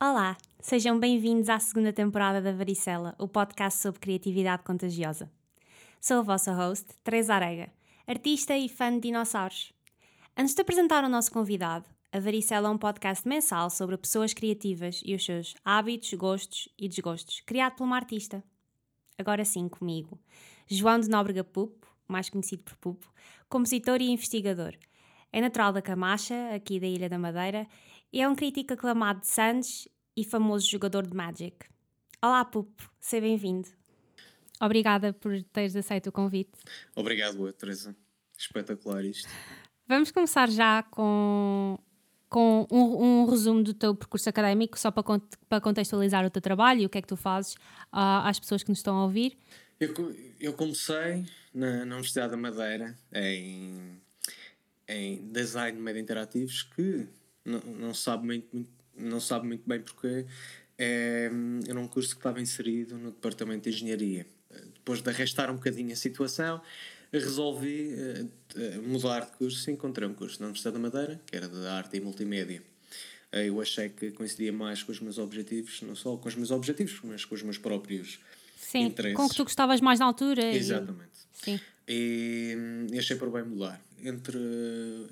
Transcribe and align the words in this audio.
Olá, 0.00 0.36
sejam 0.60 1.00
bem-vindos 1.00 1.48
à 1.48 1.58
segunda 1.58 1.92
temporada 1.92 2.40
da 2.40 2.52
Varicela, 2.52 3.16
o 3.18 3.26
podcast 3.26 3.80
sobre 3.80 3.98
criatividade 3.98 4.62
contagiosa. 4.62 5.28
Sou 6.00 6.18
a 6.18 6.22
vossa 6.22 6.52
host, 6.52 6.86
Teresa 7.02 7.34
Arega, 7.34 7.68
artista 8.06 8.56
e 8.56 8.68
fã 8.68 8.92
de 8.92 9.00
dinossauros. 9.00 9.72
Antes 10.36 10.54
de 10.54 10.60
apresentar 10.60 11.04
o 11.04 11.08
nosso 11.08 11.32
convidado, 11.32 11.88
a 12.12 12.20
Varicela 12.20 12.68
é 12.68 12.70
um 12.70 12.76
podcast 12.76 13.26
mensal 13.26 13.70
sobre 13.70 13.96
pessoas 13.96 14.34
criativas 14.34 15.00
e 15.04 15.14
os 15.14 15.24
seus 15.24 15.54
hábitos, 15.64 16.12
gostos 16.14 16.68
e 16.78 16.86
desgostos, 16.86 17.40
criado 17.40 17.76
por 17.76 17.84
uma 17.84 17.96
artista. 17.96 18.44
Agora 19.16 19.44
sim, 19.44 19.68
comigo, 19.68 20.18
João 20.68 21.00
de 21.00 21.08
Nóbrega 21.08 21.42
Pupo, 21.42 21.86
mais 22.06 22.28
conhecido 22.28 22.62
por 22.62 22.76
Pupo, 22.76 23.10
compositor 23.48 24.00
e 24.02 24.10
investigador. 24.10 24.74
É 25.32 25.40
natural 25.40 25.72
da 25.72 25.80
Camacha, 25.80 26.54
aqui 26.54 26.78
da 26.78 26.86
Ilha 26.86 27.08
da 27.08 27.18
Madeira, 27.18 27.66
e 28.12 28.20
é 28.20 28.28
um 28.28 28.34
crítico 28.34 28.74
aclamado 28.74 29.20
de 29.20 29.28
Sands 29.28 29.88
e 30.14 30.24
famoso 30.24 30.68
jogador 30.68 31.06
de 31.06 31.16
Magic. 31.16 31.56
Olá, 32.22 32.44
Pupo, 32.44 32.90
seja 33.00 33.22
bem-vindo. 33.22 33.68
Obrigada 34.60 35.12
por 35.12 35.42
teres 35.44 35.74
aceito 35.74 36.08
o 36.08 36.12
convite. 36.12 36.52
Obrigado, 36.94 37.52
Teresa. 37.54 37.96
Espetacular 38.38 39.04
isto. 39.04 39.28
Vamos 39.86 40.10
começar 40.10 40.50
já 40.50 40.82
com, 40.84 41.78
com 42.28 42.66
um, 42.70 43.22
um, 43.22 43.26
resumo 43.26 43.62
do 43.62 43.74
teu 43.74 43.94
percurso 43.94 44.28
académico, 44.28 44.78
só 44.78 44.90
para, 44.90 45.20
para 45.48 45.60
contextualizar 45.60 46.24
o 46.24 46.30
teu 46.30 46.40
trabalho 46.40 46.80
e 46.80 46.86
o 46.86 46.88
que 46.88 46.98
é 46.98 47.02
que 47.02 47.08
tu 47.08 47.16
fazes 47.16 47.54
uh, 47.92 48.24
às 48.24 48.40
pessoas 48.40 48.62
que 48.62 48.70
nos 48.70 48.78
estão 48.78 48.96
a 48.96 49.04
ouvir. 49.04 49.36
Eu, 49.78 49.92
eu 50.40 50.52
comecei 50.54 51.26
na, 51.52 51.84
na 51.84 51.94
Universidade 51.96 52.30
da 52.30 52.36
Madeira 52.36 52.96
em, 53.12 54.00
em 54.88 55.30
Design 55.30 55.76
de 55.76 55.82
Média 55.82 56.00
Interativos, 56.00 56.62
que 56.62 57.06
não, 57.44 57.60
não, 57.60 57.94
sabe 57.94 58.24
muito, 58.24 58.48
muito, 58.52 58.70
não 58.96 59.20
sabe 59.20 59.46
muito 59.46 59.68
bem 59.68 59.80
porque 59.80 60.24
é, 60.78 61.30
era 61.68 61.78
um 61.78 61.88
curso 61.88 62.10
que 62.10 62.20
estava 62.20 62.40
inserido 62.40 62.96
no 62.96 63.10
Departamento 63.10 63.68
de 63.68 63.76
Engenharia. 63.76 64.26
Depois 64.74 65.02
de 65.02 65.10
arrastar 65.10 65.50
um 65.50 65.54
bocadinho 65.54 65.92
a 65.92 65.96
situação, 65.96 66.60
resolvi 67.18 67.94
uh, 67.94 68.82
mudar 68.82 69.20
de 69.20 69.32
curso 69.32 69.70
e 69.70 69.72
encontrei 69.72 70.08
um 70.08 70.14
curso 70.14 70.40
na 70.40 70.46
Universidade 70.46 70.74
da 70.74 70.80
Madeira, 70.80 71.20
que 71.26 71.36
era 71.36 71.48
de 71.48 71.66
arte 71.66 71.96
e 71.96 72.00
multimédia. 72.00 72.62
Uh, 73.32 73.36
eu 73.38 73.60
achei 73.60 73.88
que 73.88 74.10
coincidia 74.12 74.52
mais 74.52 74.82
com 74.82 74.92
os 74.92 75.00
meus 75.00 75.18
objetivos, 75.18 75.82
não 75.82 75.94
só 75.94 76.16
com 76.16 76.28
os 76.28 76.34
meus 76.34 76.50
objetivos, 76.50 77.00
mas 77.04 77.24
com 77.24 77.34
os 77.34 77.42
meus 77.42 77.58
próprios 77.58 78.18
Sim, 78.56 78.86
interesses. 78.86 79.16
com 79.16 79.24
o 79.24 79.28
que 79.28 79.36
tu 79.36 79.44
gostavas 79.44 79.80
mais 79.80 80.00
na 80.00 80.06
altura. 80.06 80.54
Exatamente. 80.54 81.10
E... 81.42 81.44
Sim. 81.44 81.60
E, 81.86 82.56
e 82.92 82.98
achei 82.98 83.16
por 83.16 83.30
bem 83.30 83.44
mudar. 83.44 83.80
Entre 84.02 84.38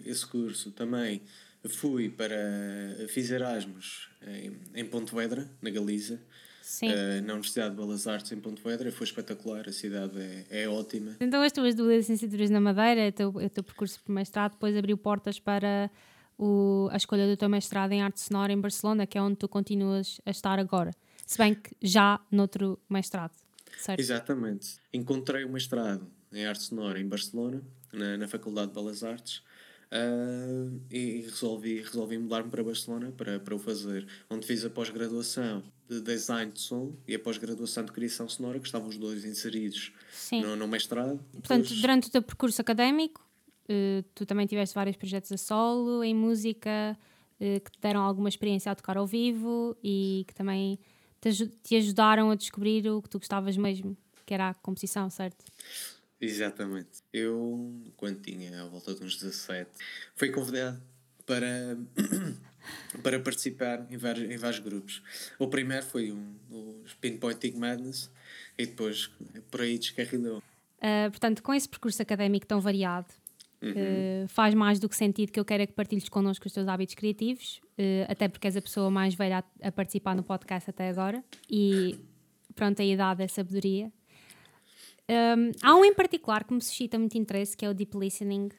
esse 0.07 0.27
curso 0.27 0.71
também 0.71 1.21
fui 1.69 2.09
para. 2.09 3.07
Fiz 3.09 3.31
Erasmus 3.31 4.09
em, 4.27 4.53
em 4.75 4.85
Pontevedra, 4.85 5.51
na 5.61 5.71
Galiza 5.71 6.21
uh, 6.83 7.23
na 7.23 7.35
Universidade 7.35 7.71
de 7.71 7.77
Belas 7.77 8.07
Artes 8.07 8.33
em 8.33 8.41
Pontevedra. 8.41 8.91
Foi 8.93 9.07
espetacular, 9.07 9.69
a 9.69 9.73
cidade 9.73 10.19
é, 10.21 10.63
é 10.63 10.69
ótima. 10.69 11.17
Então, 11.21 11.43
as 11.43 11.53
tuas 11.53 11.75
duas 11.75 11.97
licenciaturas 11.99 12.51
na 12.51 12.61
Madeira, 12.61 13.09
o 13.09 13.13
teu, 13.13 13.29
o 13.29 13.51
teu 13.51 13.63
percurso 13.63 14.01
de 14.05 14.13
mestrado, 14.13 14.53
depois 14.53 14.77
abriu 14.77 14.97
portas 14.97 15.39
para 15.39 15.91
o, 16.39 16.89
a 16.91 16.97
escolha 16.97 17.27
do 17.29 17.37
teu 17.37 17.49
mestrado 17.49 17.93
em 17.93 18.03
arte 18.03 18.21
sonora 18.21 18.53
em 18.53 18.61
Barcelona, 18.61 19.07
que 19.07 19.19
é 19.19 19.23
onde 19.23 19.37
tu 19.37 19.49
continuas 19.49 20.21
a 20.25 20.31
estar 20.31 20.59
agora. 20.59 20.93
Se 21.27 21.39
bem 21.39 21.55
que 21.55 21.75
já 21.81 22.21
noutro 22.31 22.79
mestrado, 22.91 23.33
certo? 23.79 24.01
Exatamente. 24.01 24.77
Encontrei 24.93 25.45
o 25.45 25.49
mestrado 25.49 26.07
em 26.33 26.45
arte 26.47 26.65
sonora 26.65 27.01
em 27.01 27.07
Barcelona, 27.07 27.63
na, 27.93 28.17
na 28.17 28.29
Faculdade 28.29 28.69
de 28.69 28.75
Belas 28.75 29.05
Artes. 29.05 29.43
Uh, 29.93 30.81
e 30.91 31.21
resolvi, 31.21 31.83
resolvi 31.83 32.17
mudar-me 32.17 32.49
para 32.49 32.65
Barcelona 32.65 33.13
para, 33.13 33.39
para 33.39 33.55
o 33.55 33.59
fazer, 33.59 34.09
onde 34.31 34.47
fiz 34.47 34.65
a 34.65 34.71
pós-graduação 34.71 35.63
de 36.01 36.01
design 36.01 36.53
de 36.53 36.61
som 36.61 36.95
e 37.07 37.15
a 37.15 37.19
pós-graduação 37.19 37.85
de 37.85 37.93
criação 37.93 38.29
sonora, 38.29 38.59
que 38.59 38.67
estavam 38.67 38.89
os 38.89 38.97
dois 38.97 39.25
inseridos 39.25 39.93
no, 40.33 40.57
no, 40.57 40.69
mestrado. 40.69 41.19
Portanto, 41.33 41.63
Depois... 41.63 41.81
durante 41.81 42.09
o 42.09 42.11
teu 42.11 42.23
percurso 42.23 42.61
académico, 42.61 43.27
uh, 43.65 44.03
tu 44.15 44.25
também 44.27 44.47
tiveste 44.47 44.75
vários 44.75 44.97
projetos 44.97 45.31
a 45.33 45.37
solo, 45.37 46.03
em 46.03 46.15
música, 46.15 46.99
uh, 47.41 47.61
que 47.61 47.71
te 47.71 47.81
deram 47.81 48.01
alguma 48.01 48.29
experiência 48.29 48.73
a 48.73 48.75
tocar 48.75 48.97
ao 48.97 49.07
vivo 49.07 49.77
e 49.83 50.25
que 50.27 50.35
também 50.35 50.79
te 51.63 51.77
ajudaram 51.77 52.31
a 52.31 52.35
descobrir 52.35 52.89
o 52.89 53.01
que 53.01 53.09
tu 53.09 53.19
gostavas 53.19 53.57
mesmo, 53.57 53.97
que 54.27 54.35
era 54.35 54.49
a 54.49 54.55
composição, 54.55 55.09
certo? 55.09 55.45
Exatamente. 56.21 57.03
Eu, 57.13 57.73
quando 57.97 58.21
tinha 58.21 58.63
à 58.63 58.67
volta 58.67 58.95
de 58.95 59.05
uns 59.05 59.17
17, 59.17 59.71
fui 60.17 60.31
convidado 60.31 60.83
para, 61.25 61.77
para 63.03 63.19
participar 63.21 63.87
em 63.91 63.97
vários, 63.97 64.31
em 64.31 64.37
vários 64.37 64.61
grupos. 64.61 65.03
O 65.39 65.49
primeiro 65.49 65.85
foi 65.85 66.13
um, 66.13 66.35
o 66.51 66.85
Pinpointing 67.01 67.53
Madness 67.53 68.11
e 68.57 68.67
depois 68.67 69.11
por 69.51 69.61
aí 69.61 69.79
descarrilhou. 69.79 70.39
Uh, 70.39 71.11
portanto, 71.11 71.43
com 71.43 71.55
esse 71.55 71.69
percurso 71.69 72.03
académico 72.03 72.47
tão 72.47 72.61
variado, 72.61 73.07
uhum. 73.63 73.71
uh, 73.71 74.29
faz 74.29 74.55
mais 74.55 74.79
do 74.81 74.89
que 74.89 74.97
sentido 74.97 75.31
que 75.31 75.39
eu 75.39 75.45
queira 75.45 75.67
que 75.67 75.73
partilhes 75.73 76.09
connosco 76.09 76.47
os 76.47 76.53
teus 76.53 76.67
hábitos 76.67 76.95
criativos, 76.95 77.61
uh, 77.79 78.11
até 78.11 78.29
porque 78.29 78.47
és 78.47 78.57
a 78.57 78.63
pessoa 78.63 78.91
mais 78.91 79.15
velha 79.15 79.45
a, 79.63 79.69
a 79.69 79.73
participar 79.73 80.17
no 80.17 80.23
podcast 80.23 80.69
até 80.69 80.89
agora 80.89 81.23
e 81.49 81.99
pronto, 82.55 82.83
a 82.83 82.85
idade 82.85 83.23
é 83.23 83.29
sabedoria. 83.29 83.93
Um, 85.09 85.51
há 85.63 85.75
um 85.75 85.85
em 85.85 85.95
particular 85.95 86.45
que 86.45 86.55
me 86.55 86.61
suscita 86.61 86.99
muito 86.99 87.17
interesse, 87.19 87.57
que 87.57 87.65
é 87.65 87.69
o 87.69 87.75
Deep 87.75 87.97
Listening, 87.99 88.51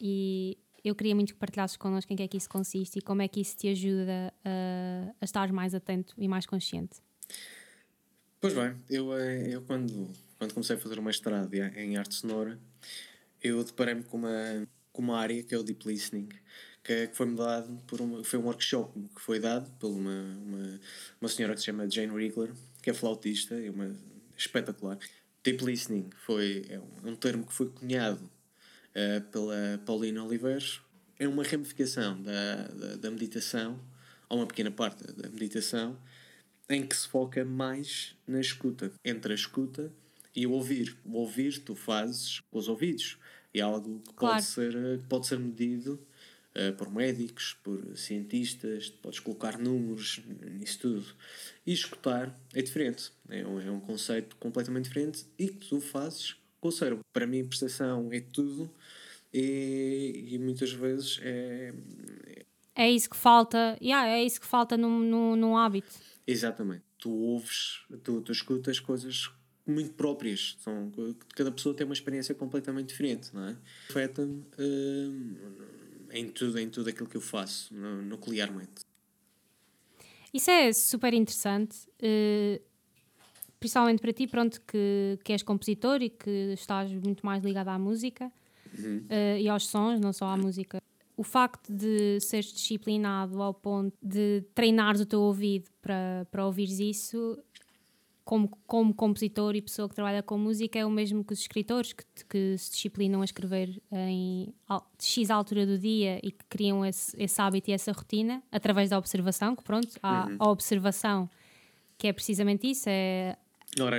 e 0.00 0.56
eu 0.84 0.94
queria 0.94 1.14
muito 1.14 1.32
que 1.32 1.38
partilhasses 1.38 1.76
connosco 1.76 2.12
em 2.12 2.16
que 2.16 2.22
é 2.22 2.28
que 2.28 2.36
isso 2.36 2.48
consiste 2.48 2.98
e 2.98 3.02
como 3.02 3.22
é 3.22 3.28
que 3.28 3.40
isso 3.40 3.56
te 3.56 3.68
ajuda 3.68 4.32
a, 4.44 5.14
a 5.20 5.24
estar 5.24 5.52
mais 5.52 5.74
atento 5.74 6.14
e 6.18 6.26
mais 6.26 6.46
consciente. 6.46 7.00
Pois 8.40 8.54
bem, 8.54 8.74
eu, 8.90 9.16
eh, 9.16 9.54
eu 9.54 9.62
quando, 9.62 10.10
quando 10.36 10.52
comecei 10.52 10.74
a 10.74 10.78
fazer 10.78 10.98
uma 10.98 11.06
mestrado 11.06 11.54
em 11.54 11.96
arte 11.96 12.16
sonora, 12.16 12.58
eu 13.40 13.62
deparei-me 13.62 14.02
com 14.02 14.16
uma, 14.16 14.66
com 14.92 15.02
uma 15.02 15.18
área 15.18 15.42
que 15.44 15.54
é 15.54 15.58
o 15.58 15.62
Deep 15.62 15.86
Listening, 15.86 16.28
que, 16.82 17.06
que 17.06 17.16
foi-me 17.16 17.36
dado 17.36 17.80
por 17.86 18.00
uma, 18.00 18.24
foi 18.24 18.40
um 18.40 18.46
workshop 18.46 18.92
que 19.14 19.20
foi 19.20 19.38
dado 19.38 19.70
por 19.78 19.90
uma, 19.90 20.22
uma, 20.44 20.80
uma 21.20 21.28
senhora 21.28 21.54
que 21.54 21.60
se 21.60 21.66
chama 21.66 21.88
Jane 21.88 22.12
Riegler, 22.12 22.52
que 22.82 22.90
é 22.90 22.94
flautista 22.94 23.54
e 23.54 23.70
uma 23.70 23.94
espetacular. 24.36 24.98
Deep 25.44 25.64
listening 25.64 26.10
foi, 26.24 26.64
é 26.68 26.80
um, 26.80 27.08
é 27.08 27.10
um 27.10 27.16
termo 27.16 27.46
que 27.46 27.52
foi 27.52 27.68
cunhado 27.68 28.28
uh, 28.96 29.20
pela 29.30 29.80
Paulina 29.84 30.24
Oliveiros. 30.24 30.80
É 31.18 31.28
uma 31.28 31.42
ramificação 31.42 32.20
da, 32.22 32.68
da, 32.68 32.96
da, 32.96 33.10
meditação, 33.10 33.80
ou 34.28 34.38
uma 34.38 34.46
pequena 34.46 34.70
parte 34.70 35.04
da 35.12 35.28
meditação, 35.28 35.98
em 36.68 36.86
que 36.86 36.96
se 36.96 37.06
foca 37.06 37.44
mais 37.44 38.16
na 38.26 38.40
escuta, 38.40 38.92
entre 39.04 39.32
a 39.32 39.34
escuta 39.34 39.92
e 40.34 40.46
o 40.46 40.52
ouvir. 40.52 40.96
O 41.04 41.18
ouvir 41.18 41.58
tu 41.58 41.74
fazes 41.74 42.40
com 42.50 42.58
os 42.58 42.68
ouvidos. 42.68 43.18
É 43.54 43.60
algo 43.60 44.00
que 44.00 44.14
claro. 44.14 44.36
pode, 44.36 44.44
ser, 44.44 45.00
pode 45.08 45.26
ser 45.26 45.38
medido 45.38 46.00
uh, 46.56 46.72
por 46.76 46.90
médicos, 46.90 47.56
por 47.62 47.96
cientistas, 47.96 48.88
podes 48.88 49.20
colocar 49.20 49.58
números 49.58 50.22
nisso 50.52 50.80
tudo. 50.80 51.14
E 51.66 51.72
escutar 51.72 52.34
é 52.54 52.62
diferente, 52.62 53.12
é 53.28 53.46
um, 53.46 53.60
é 53.60 53.70
um 53.70 53.80
conceito 53.80 54.36
completamente 54.36 54.84
diferente 54.84 55.26
e 55.38 55.48
que 55.48 55.68
tu 55.68 55.80
fazes 55.80 56.36
com 56.62 56.68
o 56.68 56.72
cérebro. 56.72 57.04
Para 57.12 57.26
mim, 57.26 57.44
percepção 57.44 58.08
é 58.12 58.20
tudo 58.20 58.70
e, 59.34 60.28
e 60.30 60.38
muitas 60.38 60.72
vezes 60.72 61.18
é, 61.22 61.74
é. 62.74 62.90
isso 62.90 63.10
que 63.10 63.16
falta, 63.16 63.76
yeah, 63.82 64.08
é 64.08 64.24
isso 64.24 64.40
que 64.40 64.46
falta 64.46 64.76
num, 64.76 65.00
num, 65.00 65.36
num 65.36 65.56
hábito. 65.56 65.92
Exatamente. 66.26 66.84
Tu 66.98 67.10
ouves, 67.10 67.80
tu, 68.04 68.20
tu 68.20 68.30
escutas 68.30 68.78
coisas 68.78 69.28
muito 69.66 69.92
próprias. 69.94 70.56
São, 70.60 70.92
cada 71.34 71.50
pessoa 71.50 71.74
tem 71.74 71.84
uma 71.84 71.94
experiência 71.94 72.32
completamente 72.32 72.88
diferente, 72.88 73.34
não 73.34 73.48
é? 73.48 73.56
Afeta-me 73.90 74.44
uh, 74.58 76.12
em 76.12 76.28
tudo, 76.28 76.60
em 76.60 76.68
tudo 76.68 76.90
aquilo 76.90 77.08
que 77.08 77.16
eu 77.16 77.20
faço, 77.20 77.74
nuclearmente. 77.74 78.84
Isso 80.32 80.50
é 80.50 80.72
super 80.72 81.12
interessante, 81.12 81.76
uh, 82.00 82.62
principalmente 83.62 84.00
para 84.00 84.12
ti, 84.12 84.26
pronto, 84.26 84.60
que, 84.62 85.16
que 85.22 85.32
és 85.32 85.40
compositor 85.40 86.02
e 86.02 86.10
que 86.10 86.52
estás 86.52 86.90
muito 86.92 87.24
mais 87.24 87.44
ligado 87.44 87.68
à 87.68 87.78
música 87.78 88.30
uhum. 88.76 89.06
uh, 89.08 89.38
e 89.38 89.48
aos 89.48 89.68
sons, 89.68 90.00
não 90.00 90.12
só 90.12 90.26
à 90.26 90.36
música. 90.36 90.82
O 91.16 91.22
facto 91.22 91.72
de 91.72 92.18
seres 92.20 92.52
disciplinado 92.52 93.40
ao 93.40 93.54
ponto 93.54 93.96
de 94.02 94.42
treinares 94.52 95.00
o 95.00 95.06
teu 95.06 95.20
ouvido 95.20 95.70
para, 95.80 96.26
para 96.28 96.44
ouvires 96.44 96.80
isso 96.80 97.38
como, 98.24 98.48
como 98.66 98.92
compositor 98.92 99.54
e 99.54 99.62
pessoa 99.62 99.88
que 99.88 99.94
trabalha 99.94 100.24
com 100.24 100.36
música 100.36 100.80
é 100.80 100.84
o 100.84 100.90
mesmo 100.90 101.22
que 101.22 101.32
os 101.32 101.40
escritores 101.40 101.92
que, 101.92 102.04
que 102.28 102.58
se 102.58 102.72
disciplinam 102.72 103.20
a 103.20 103.24
escrever 103.24 103.80
em 103.92 104.52
X 104.98 105.30
altura 105.30 105.64
do 105.64 105.78
dia 105.78 106.18
e 106.20 106.32
que 106.32 106.44
criam 106.48 106.84
esse, 106.84 107.14
esse 107.16 107.40
hábito 107.40 107.70
e 107.70 107.72
essa 107.72 107.92
rotina 107.92 108.42
através 108.50 108.90
da 108.90 108.98
observação, 108.98 109.54
que 109.54 109.62
pronto, 109.62 109.88
há 110.02 110.26
uhum. 110.26 110.36
a 110.40 110.50
observação 110.50 111.30
que 112.02 112.08
é 112.08 112.12
precisamente 112.12 112.68
isso, 112.68 112.88
é 112.88 113.36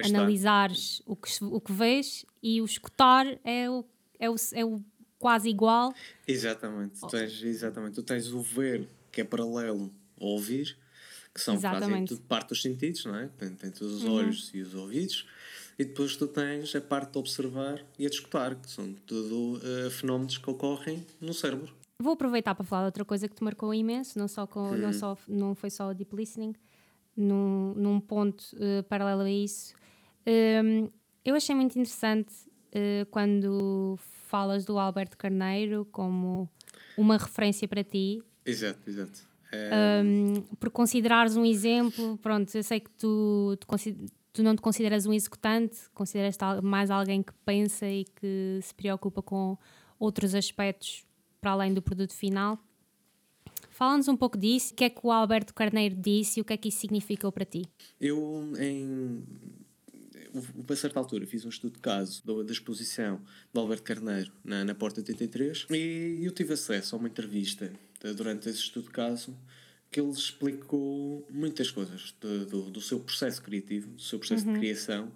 analisar 0.06 0.72
o 1.06 1.16
que, 1.16 1.44
o 1.44 1.60
que 1.60 1.72
vês 1.72 2.26
e 2.42 2.62
o 2.62 2.66
escutar 2.66 3.26
é 3.44 3.70
o, 3.70 3.86
é 4.20 4.30
o, 4.30 4.36
é 4.54 4.66
o 4.66 4.82
quase 5.18 5.50
igual. 5.50 5.94
Exatamente, 6.28 7.00
tu 7.00 7.08
tens, 7.08 7.44
exatamente, 7.44 7.96
tu 7.96 8.04
tens 8.04 8.32
o 8.32 8.42
ver 8.42 8.88
que 9.12 9.22
é 9.22 9.24
paralelo 9.24 9.94
ao 10.20 10.28
ouvir 10.28 10.78
que 11.34 11.42
são 11.42 11.60
fazem 11.60 12.06
tudo 12.06 12.22
parte 12.22 12.50
dos 12.50 12.62
sentidos, 12.62 13.06
não 13.06 13.16
é? 13.16 13.28
Tem, 13.38 13.50
tem 13.56 13.72
os 13.72 14.04
uhum. 14.04 14.14
olhos 14.14 14.52
uhum. 14.52 14.60
e 14.60 14.62
os 14.62 14.76
ouvidos, 14.76 15.28
e 15.80 15.84
depois 15.84 16.16
tu 16.16 16.28
tens 16.28 16.76
a 16.76 16.82
parte 16.82 17.14
de 17.14 17.18
observar 17.18 17.84
e 17.98 18.06
a 18.06 18.10
de 18.10 18.16
escutar, 18.16 18.56
que 18.56 18.70
são 18.70 18.94
tudo 19.06 19.58
uh, 19.58 19.90
fenómenos 19.90 20.38
que 20.38 20.50
ocorrem 20.50 21.06
no 21.20 21.34
cérebro. 21.34 21.74
Vou 22.00 22.14
aproveitar 22.14 22.54
para 22.54 22.64
falar 22.64 22.82
de 22.84 22.88
outra 22.88 23.06
coisa 23.06 23.28
que 23.28 23.36
te 23.36 23.44
marcou 23.44 23.74
imenso, 23.74 24.20
não, 24.20 24.28
só 24.28 24.46
com, 24.46 24.60
uhum. 24.60 24.78
não, 24.78 24.94
só, 24.94 25.18
não 25.28 25.56
foi 25.56 25.72
só 25.72 25.90
o 25.90 25.94
deep 25.94 26.16
listening, 26.16 26.54
num, 27.16 27.74
num 27.76 28.00
ponto 28.00 28.42
uh, 28.54 28.84
paralelo 28.84 29.22
a 29.22 29.32
isso. 29.32 29.74
Um, 30.26 30.90
eu 31.24 31.36
achei 31.36 31.56
muito 31.56 31.78
interessante 31.78 32.34
uh, 32.74 33.06
quando 33.12 33.98
falas 34.28 34.66
do 34.66 34.78
Alberto 34.80 35.18
Carneiro 35.18 35.86
como 35.92 36.50
uma 36.98 37.18
referência 37.18 37.68
para 37.68 37.84
ti. 37.84 38.22
Exato, 38.46 38.80
exato. 38.90 39.34
Um, 40.04 40.42
por 40.60 40.72
considerares 40.72 41.38
um 41.38 41.46
exemplo, 41.46 42.18
pronto, 42.18 42.54
eu 42.56 42.64
sei 42.64 42.80
que 42.80 42.90
tu, 42.92 43.56
tu, 43.60 43.68
tu, 44.34 44.42
não 44.42 44.56
te 44.56 44.62
consideras 44.62 45.06
um 45.06 45.14
executante, 45.14 45.78
consideras 45.94 46.36
mais 46.64 46.90
alguém 46.90 47.22
que 47.22 47.34
pensa 47.46 47.88
e 47.88 48.06
que 48.06 48.60
se 48.62 48.74
preocupa 48.74 49.22
com 49.22 49.56
outros 50.00 50.34
aspectos 50.34 51.06
para 51.40 51.52
além 51.52 51.72
do 51.74 51.82
produto 51.82 52.14
final. 52.14 52.58
Fala-nos 53.84 54.08
um 54.08 54.16
pouco 54.16 54.38
disso, 54.38 54.72
o 54.72 54.76
que 54.78 54.86
é 54.86 54.90
que 54.90 55.02
o 55.04 55.12
Alberto 55.12 55.54
Carneiro 55.54 55.94
disse 55.94 56.40
e 56.40 56.42
o 56.42 56.46
que 56.46 56.54
é 56.54 56.58
que 56.58 56.70
isso 56.70 56.78
significou 56.80 57.34
para 57.34 57.44
ti? 57.44 57.64
Eu, 58.00 58.54
em 58.58 59.22
a 60.70 60.76
certa 60.78 61.00
altura 61.00 61.28
fiz 61.28 61.44
um 61.44 61.50
estudo 61.50 61.74
de 61.74 61.80
caso 61.80 62.24
da 62.46 62.50
exposição 62.50 63.20
do 63.54 63.60
Alberto 63.60 63.84
Carneiro 63.84 64.32
na, 64.42 64.64
na 64.64 64.74
Porta 64.74 65.02
83 65.02 65.68
e 65.70 66.22
eu 66.24 66.32
tive 66.32 66.54
acesso 66.54 66.96
a 66.96 66.98
uma 66.98 67.10
entrevista 67.10 67.74
durante 68.16 68.48
esse 68.48 68.60
estudo 68.60 68.86
de 68.86 68.92
caso 68.92 69.38
que 69.92 70.00
ele 70.00 70.12
explicou 70.12 71.28
muitas 71.30 71.70
coisas 71.70 72.16
do, 72.22 72.46
do, 72.46 72.72
do 72.72 72.80
seu 72.80 73.02
processo 73.02 73.42
criativo, 73.42 73.90
do 73.90 74.02
seu 74.02 74.18
processo 74.18 74.48
uhum. 74.48 74.54
de 74.54 74.60
criação, 74.60 75.12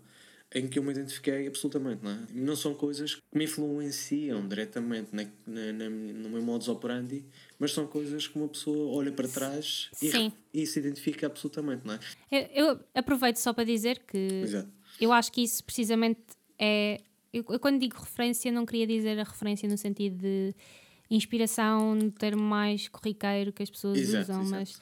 em 0.54 0.68
que 0.68 0.78
eu 0.78 0.84
me 0.84 0.92
identifiquei 0.92 1.48
absolutamente. 1.48 2.04
Não, 2.04 2.12
é? 2.12 2.18
não 2.34 2.56
são 2.56 2.74
coisas 2.74 3.16
que 3.16 3.22
me 3.34 3.46
influenciam 3.46 4.46
diretamente 4.46 5.10
na, 5.14 5.24
na, 5.46 5.74
na, 5.74 5.90
no 5.90 6.30
meu 6.30 6.42
modus 6.42 6.68
operandi, 6.68 7.26
mas 7.60 7.74
são 7.74 7.88
coisas 7.88 8.28
que 8.28 8.38
uma 8.38 8.48
pessoa 8.48 8.96
olha 8.96 9.12
para 9.12 9.28
trás 9.28 9.90
e, 10.02 10.32
e, 10.54 10.66
se 10.66 10.80
identifica 10.80 11.26
absolutamente. 11.26 11.86
Não 11.86 11.94
é? 11.96 12.00
eu, 12.32 12.66
eu 12.68 12.80
aproveito 12.94 13.38
só 13.38 13.52
para 13.54 13.64
dizer 13.64 14.00
que 14.00 14.18
Exato. 14.18 14.70
eu 15.00 15.12
acho 15.12 15.32
que 15.32 15.42
isso 15.42 15.64
precisamente 15.64 16.22
é. 16.60 17.02
Eu, 17.34 17.44
eu, 17.50 17.60
quando 17.60 17.80
digo 17.80 17.98
referência, 18.00 18.52
não 18.52 18.66
queria 18.66 18.88
dizer 18.88 19.20
a 19.20 19.24
referência 19.24 19.68
no 19.68 19.78
sentido 19.78 20.18
de 20.18 20.56
inspiração 21.10 21.96
no 21.96 22.12
termo 22.12 22.44
mais 22.44 22.88
corriqueiro 22.88 23.52
que 23.52 23.64
as 23.64 23.70
pessoas 23.70 23.98
exato, 23.98 24.24
usam, 24.24 24.42
exato. 24.42 24.52
mas 24.52 24.82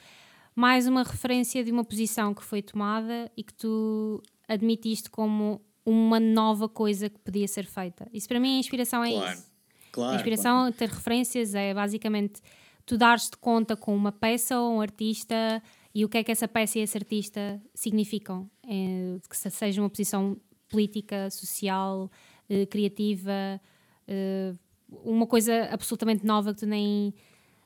mais 0.54 0.86
uma 0.86 1.02
referência 1.02 1.62
de 1.62 1.70
uma 1.70 1.84
posição 1.84 2.34
que 2.34 2.42
foi 2.42 2.62
tomada 2.62 3.30
e 3.36 3.42
que 3.42 3.52
tu 3.52 4.22
admitiste 4.48 5.10
como 5.10 5.60
uma 5.84 6.18
nova 6.18 6.68
coisa 6.68 7.08
que 7.08 7.18
podia 7.18 7.46
ser 7.46 7.64
feita. 7.64 8.08
Isso 8.12 8.26
para 8.26 8.40
mim 8.40 8.56
a 8.56 8.58
inspiração 8.58 9.04
é 9.04 9.12
claro, 9.12 9.34
isso. 9.34 9.52
Claro, 9.92 10.12
a 10.12 10.16
inspiração, 10.16 10.56
claro. 10.58 10.72
ter 10.72 10.88
referências 10.88 11.54
é 11.54 11.72
basicamente 11.72 12.40
tu 12.86 12.96
dares-te 12.96 13.36
conta 13.36 13.76
com 13.76 13.94
uma 13.94 14.12
peça 14.12 14.58
ou 14.58 14.76
um 14.76 14.80
artista 14.80 15.62
e 15.92 16.04
o 16.04 16.08
que 16.08 16.18
é 16.18 16.24
que 16.24 16.30
essa 16.30 16.46
peça 16.46 16.78
e 16.78 16.82
esse 16.82 16.96
artista 16.96 17.60
significam. 17.74 18.48
É, 18.64 19.18
que 19.28 19.36
seja 19.36 19.82
uma 19.82 19.90
posição 19.90 20.40
política, 20.68 21.28
social, 21.30 22.10
eh, 22.48 22.66
criativa, 22.66 23.60
eh, 24.06 24.54
uma 24.88 25.26
coisa 25.26 25.68
absolutamente 25.70 26.24
nova 26.24 26.52
que 26.54 26.60
tu 26.60 26.66
nem, 26.66 27.14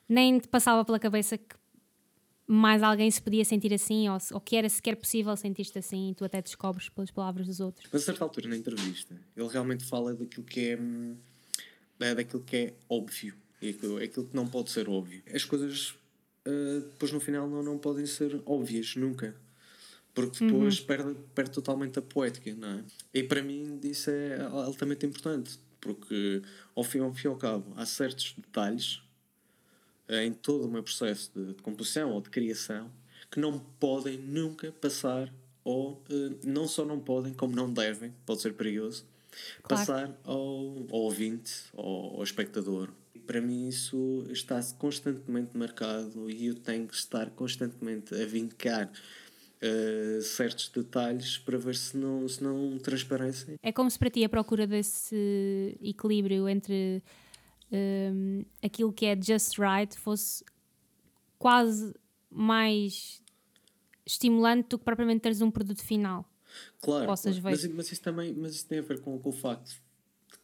nem 0.08 0.38
te 0.38 0.48
passava 0.48 0.84
pela 0.84 0.98
cabeça 0.98 1.36
que 1.36 1.56
mais 2.46 2.82
alguém 2.82 3.10
se 3.10 3.22
podia 3.22 3.44
sentir 3.44 3.72
assim 3.72 4.08
ou, 4.08 4.18
ou 4.32 4.40
que 4.40 4.56
era 4.56 4.68
sequer 4.68 4.96
possível 4.96 5.36
sentir-te 5.36 5.78
assim 5.78 6.10
e 6.10 6.14
tu 6.14 6.24
até 6.24 6.42
descobres 6.42 6.88
pelas 6.88 7.10
palavras 7.10 7.46
dos 7.46 7.60
outros. 7.60 7.88
Mas 7.92 8.02
a 8.02 8.04
certa 8.06 8.24
altura 8.24 8.48
na 8.48 8.56
entrevista 8.56 9.14
ele 9.36 9.48
realmente 9.48 9.84
fala 9.84 10.14
daquilo 10.14 10.44
que 10.44 10.60
é, 10.70 10.78
é 12.06 12.14
daquilo 12.14 12.42
que 12.42 12.56
é 12.56 12.74
óbvio 12.88 13.39
e 13.60 13.70
aquilo, 13.70 13.96
aquilo 13.98 14.26
que 14.26 14.36
não 14.36 14.46
pode 14.46 14.70
ser 14.70 14.88
óbvio. 14.88 15.22
As 15.32 15.44
coisas 15.44 15.90
uh, 16.46 16.80
depois 16.90 17.12
no 17.12 17.20
final 17.20 17.48
não, 17.48 17.62
não 17.62 17.78
podem 17.78 18.06
ser 18.06 18.40
óbvias 18.46 18.96
nunca 18.96 19.34
porque 20.14 20.44
depois 20.44 20.80
uhum. 20.80 20.86
perde, 20.86 21.16
perde 21.34 21.50
totalmente 21.52 21.98
a 21.98 22.02
poética, 22.02 22.52
não 22.54 22.68
é? 22.68 22.84
E 23.14 23.22
para 23.22 23.42
mim 23.42 23.78
isso 23.84 24.10
é 24.10 24.40
altamente 24.40 25.06
importante 25.06 25.58
porque 25.80 26.42
ao 26.74 26.84
fim, 26.84 26.98
ao 26.98 27.12
fim 27.14 27.28
e 27.28 27.30
ao 27.30 27.36
cabo 27.36 27.72
há 27.76 27.86
certos 27.86 28.34
detalhes 28.36 29.02
eh, 30.08 30.24
em 30.24 30.32
todo 30.32 30.66
o 30.66 30.70
meu 30.70 30.82
processo 30.82 31.30
de, 31.34 31.54
de 31.54 31.62
composição 31.62 32.10
ou 32.10 32.20
de 32.20 32.28
criação 32.28 32.90
que 33.30 33.38
não 33.38 33.58
podem 33.58 34.18
nunca 34.18 34.72
passar 34.72 35.32
ou 35.62 35.92
uh, 35.92 36.38
não 36.42 36.66
só 36.66 36.84
não 36.84 36.98
podem, 36.98 37.32
como 37.32 37.54
não 37.54 37.72
devem, 37.72 38.12
pode 38.26 38.40
ser 38.40 38.54
perigoso, 38.54 39.04
claro. 39.62 39.86
passar 39.86 40.20
ao, 40.24 40.38
ao 40.90 41.00
ouvinte, 41.00 41.52
ao, 41.76 42.16
ao 42.16 42.22
espectador. 42.24 42.90
Para 43.26 43.40
mim 43.40 43.68
isso 43.68 44.24
está 44.30 44.60
constantemente 44.78 45.56
marcado 45.56 46.30
e 46.30 46.46
eu 46.46 46.54
tenho 46.54 46.86
que 46.86 46.94
estar 46.94 47.30
constantemente 47.30 48.14
a 48.14 48.26
vincar 48.26 48.90
uh, 48.90 50.22
certos 50.22 50.68
detalhes 50.68 51.38
para 51.38 51.58
ver 51.58 51.76
se 51.76 51.96
não, 51.96 52.28
se 52.28 52.42
não 52.42 52.78
transparecem. 52.78 53.56
É 53.62 53.72
como 53.72 53.90
se 53.90 53.98
para 53.98 54.10
ti 54.10 54.24
a 54.24 54.28
procura 54.28 54.66
desse 54.66 55.76
equilíbrio 55.82 56.48
entre 56.48 57.02
um, 57.72 58.40
eh, 58.40 58.66
aquilo 58.66 58.92
que 58.92 59.06
é 59.06 59.20
just 59.20 59.58
right 59.58 59.96
fosse 59.96 60.44
quase 61.38 61.94
mais 62.30 63.22
estimulante 64.04 64.68
do 64.70 64.78
que 64.78 64.84
propriamente 64.84 65.20
teres 65.20 65.40
um 65.40 65.50
produto 65.50 65.82
final. 65.82 66.28
Claro, 66.80 67.06
claro. 67.06 67.20
Mas, 67.42 67.66
mas, 67.66 67.92
isso 67.92 68.02
também 68.02 68.34
mas 68.34 68.54
isso 68.56 68.66
tem 68.66 68.80
a 68.80 68.82
ver 68.82 69.00
com, 69.00 69.18
com 69.18 69.28
o 69.28 69.32
facto 69.32 69.80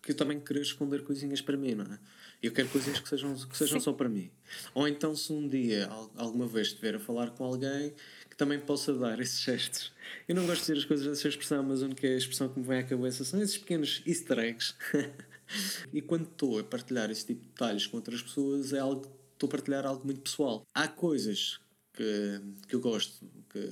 que 0.03 0.13
eu 0.13 0.17
também 0.17 0.39
querer 0.39 0.61
esconder 0.61 1.03
coisinhas 1.03 1.41
para 1.41 1.57
mim, 1.57 1.75
não 1.75 1.85
é? 1.85 1.99
Eu 2.43 2.53
quero 2.53 2.69
coisinhas 2.69 3.01
que 3.01 3.09
sejam, 3.09 3.35
que 3.35 3.57
sejam 3.57 3.81
só 3.81 3.93
para 3.93 4.09
mim. 4.09 4.31
Ou 4.75 4.87
então, 4.87 5.15
se 5.17 5.33
um 5.33 5.49
dia, 5.49 5.89
alguma 6.17 6.47
vez, 6.47 6.69
estiver 6.69 6.95
a 6.95 7.01
falar 7.01 7.31
com 7.31 7.45
alguém 7.45 7.95
que 8.31 8.37
também 8.37 8.61
possa 8.61 8.93
dar 8.93 9.19
esses 9.21 9.41
gestos. 9.41 9.93
Eu 10.29 10.35
não 10.35 10.47
gosto 10.47 10.61
de 10.61 10.67
dizer 10.67 10.79
as 10.79 10.85
coisas 10.85 11.07
dessa 11.07 11.29
expressão, 11.29 11.63
mas 11.63 11.83
a 11.83 11.87
única 11.87 12.07
expressão 12.07 12.49
que 12.49 12.61
me 12.61 12.67
vem 12.67 12.79
à 12.79 12.85
cabeça 12.85 13.25
são 13.25 13.43
esses 13.43 13.57
pequenos 13.57 14.03
easter 14.07 14.39
eggs. 14.39 14.75
e 15.93 16.03
quando 16.03 16.25
estou 16.25 16.59
a 16.59 16.65
partilhar 16.65 17.11
esse 17.11 17.27
tipo 17.27 17.41
de 17.41 17.49
detalhes 17.49 17.87
com 17.87 17.97
outras 17.97 18.23
pessoas, 18.23 18.73
é 18.73 18.79
algo, 18.79 19.11
estou 19.33 19.49
a 19.49 19.51
partilhar 19.51 19.87
algo 19.87 20.05
muito 20.05 20.21
pessoal. 20.21 20.67
Há 20.75 20.87
coisas 20.87 21.61
que, 21.95 22.41
que 22.69 22.77
eu 22.77 22.81
gosto 22.81 23.27
que, 23.51 23.69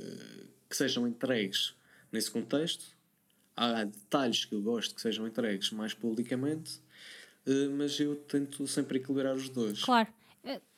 que 0.68 0.76
sejam 0.76 1.06
entregues 1.06 1.74
nesse 2.10 2.30
contexto, 2.30 2.86
há 3.56 3.84
detalhes 3.84 4.44
que 4.44 4.54
eu 4.54 4.62
gosto 4.62 4.94
que 4.94 5.00
sejam 5.00 5.26
entregues 5.26 5.70
mais 5.70 5.92
publicamente, 5.92 6.80
mas 7.76 7.98
eu 8.00 8.16
tento 8.16 8.66
sempre 8.66 8.98
equilibrar 8.98 9.34
os 9.34 9.48
dois. 9.48 9.82
Claro, 9.82 10.08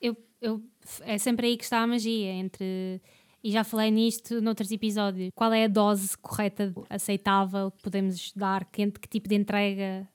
eu, 0.00 0.16
eu, 0.40 0.62
é 1.02 1.18
sempre 1.18 1.46
aí 1.46 1.56
que 1.56 1.64
está 1.64 1.80
a 1.80 1.87
magia 1.87 2.32
entre 2.32 3.00
e 3.46 3.50
já 3.52 3.62
falei 3.62 3.92
nisto 3.92 4.40
noutros 4.40 4.73
episódios. 4.73 5.30
Qual 5.32 5.52
é 5.52 5.66
a 5.66 5.68
dose 5.68 6.18
correta, 6.18 6.75
aceitável 6.90 7.70
que 7.70 7.80
podemos 7.80 8.32
dar? 8.35 8.64
Que, 8.64 8.90
que 8.90 9.08
tipo 9.08 9.28
de 9.28 9.37
entrega? 9.37 10.08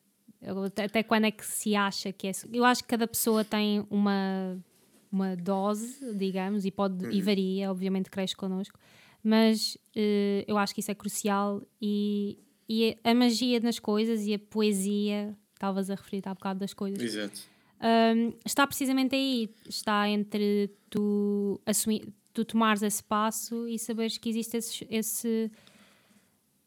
Até 0.84 1.02
quando 1.02 1.26
é 1.26 1.32
que 1.32 1.46
se 1.46 1.74
acha 1.74 2.12
que 2.12 2.28
é? 2.28 2.32
Eu 2.52 2.66
acho 2.66 2.84
que 2.84 2.90
cada 2.90 3.08
pessoa 3.08 3.46
tem 3.46 3.88
uma, 3.90 4.62
uma 5.10 5.36
dose, 5.38 6.14
digamos, 6.14 6.66
e, 6.66 6.72
pode, 6.72 7.06
uhum. 7.06 7.12
e 7.12 7.22
varia, 7.22 7.72
obviamente 7.72 8.10
cresce 8.10 8.36
connosco, 8.36 8.78
mas 9.24 9.76
uh, 9.96 10.44
eu 10.46 10.58
acho 10.58 10.74
que 10.74 10.82
isso 10.82 10.92
é 10.92 10.96
crucial 10.96 11.62
e, 11.82 12.38
e 12.68 12.98
a 13.02 13.14
magia 13.14 13.62
nas 13.62 13.80
coisas 13.80 14.26
e 14.26 14.34
a 14.34 14.40
poesia, 14.40 15.34
estavas 15.62 15.92
a 15.92 15.96
referir 15.96 16.24
há 16.26 16.34
bocado 16.34 16.60
das 16.60 16.74
coisas. 16.74 17.02
Exato. 17.02 17.42
Um, 17.82 18.34
está 18.46 18.66
precisamente 18.66 19.16
aí, 19.16 19.50
está 19.68 20.10
entre 20.10 20.72
tu 20.90 21.60
assumir, 21.66 22.08
tu 22.34 22.44
tomares 22.44 22.82
esse 22.82 23.04
passo 23.04 23.68
e 23.68 23.78
saberes 23.78 24.18
que 24.18 24.30
existe 24.30 24.58
esse, 24.58 24.88
esse, 24.90 25.52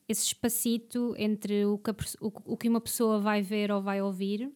esse 0.09 0.27
espacito 0.27 1.15
entre 1.17 1.67
o 1.67 1.79
que, 1.79 1.91
a, 1.91 1.97
o, 2.21 2.33
o, 2.53 2.57
que 2.57 2.69
uma 2.69 2.81
pessoa 2.81 3.21
vai 3.21 3.43
ver 3.43 3.71
ou 3.71 3.83
vai 3.83 4.01
ouvir 4.01 4.51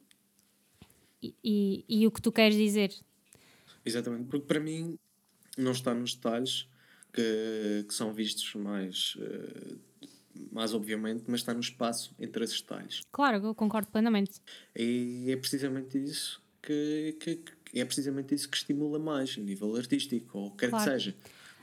e, 1.22 1.34
e, 1.44 1.84
e, 1.88 2.06
o 2.06 2.10
que 2.10 2.20
tu 2.20 2.32
queres 2.32 2.56
dizer. 2.56 2.92
Exatamente, 3.84 4.28
porque 4.28 4.46
para 4.46 4.60
mim 4.60 4.98
não 5.56 5.72
está 5.72 5.94
nos 5.94 6.14
detalhes 6.14 6.68
que, 7.12 7.84
que 7.86 7.94
são 7.94 8.12
vistos 8.12 8.54
mais 8.54 9.14
uh, 9.16 9.78
mais 10.50 10.74
obviamente, 10.74 11.24
mas 11.26 11.40
está 11.40 11.54
no 11.54 11.60
espaço 11.60 12.14
entre 12.18 12.44
esses 12.44 12.60
detalhes. 12.60 13.00
Claro, 13.12 13.44
eu 13.44 13.54
concordo 13.54 13.88
plenamente. 13.90 14.40
E 14.76 15.30
é 15.30 15.36
precisamente 15.36 16.02
isso 16.02 16.42
que, 16.62 17.16
que, 17.20 17.42
é 17.74 17.84
precisamente 17.84 18.34
isso 18.34 18.48
que 18.48 18.56
estimula 18.56 18.98
mais 18.98 19.36
a 19.38 19.40
nível 19.40 19.74
artístico, 19.76 20.38
ou 20.38 20.50
quer 20.52 20.70
claro. 20.70 20.84
que 20.84 20.90
seja. 20.90 21.16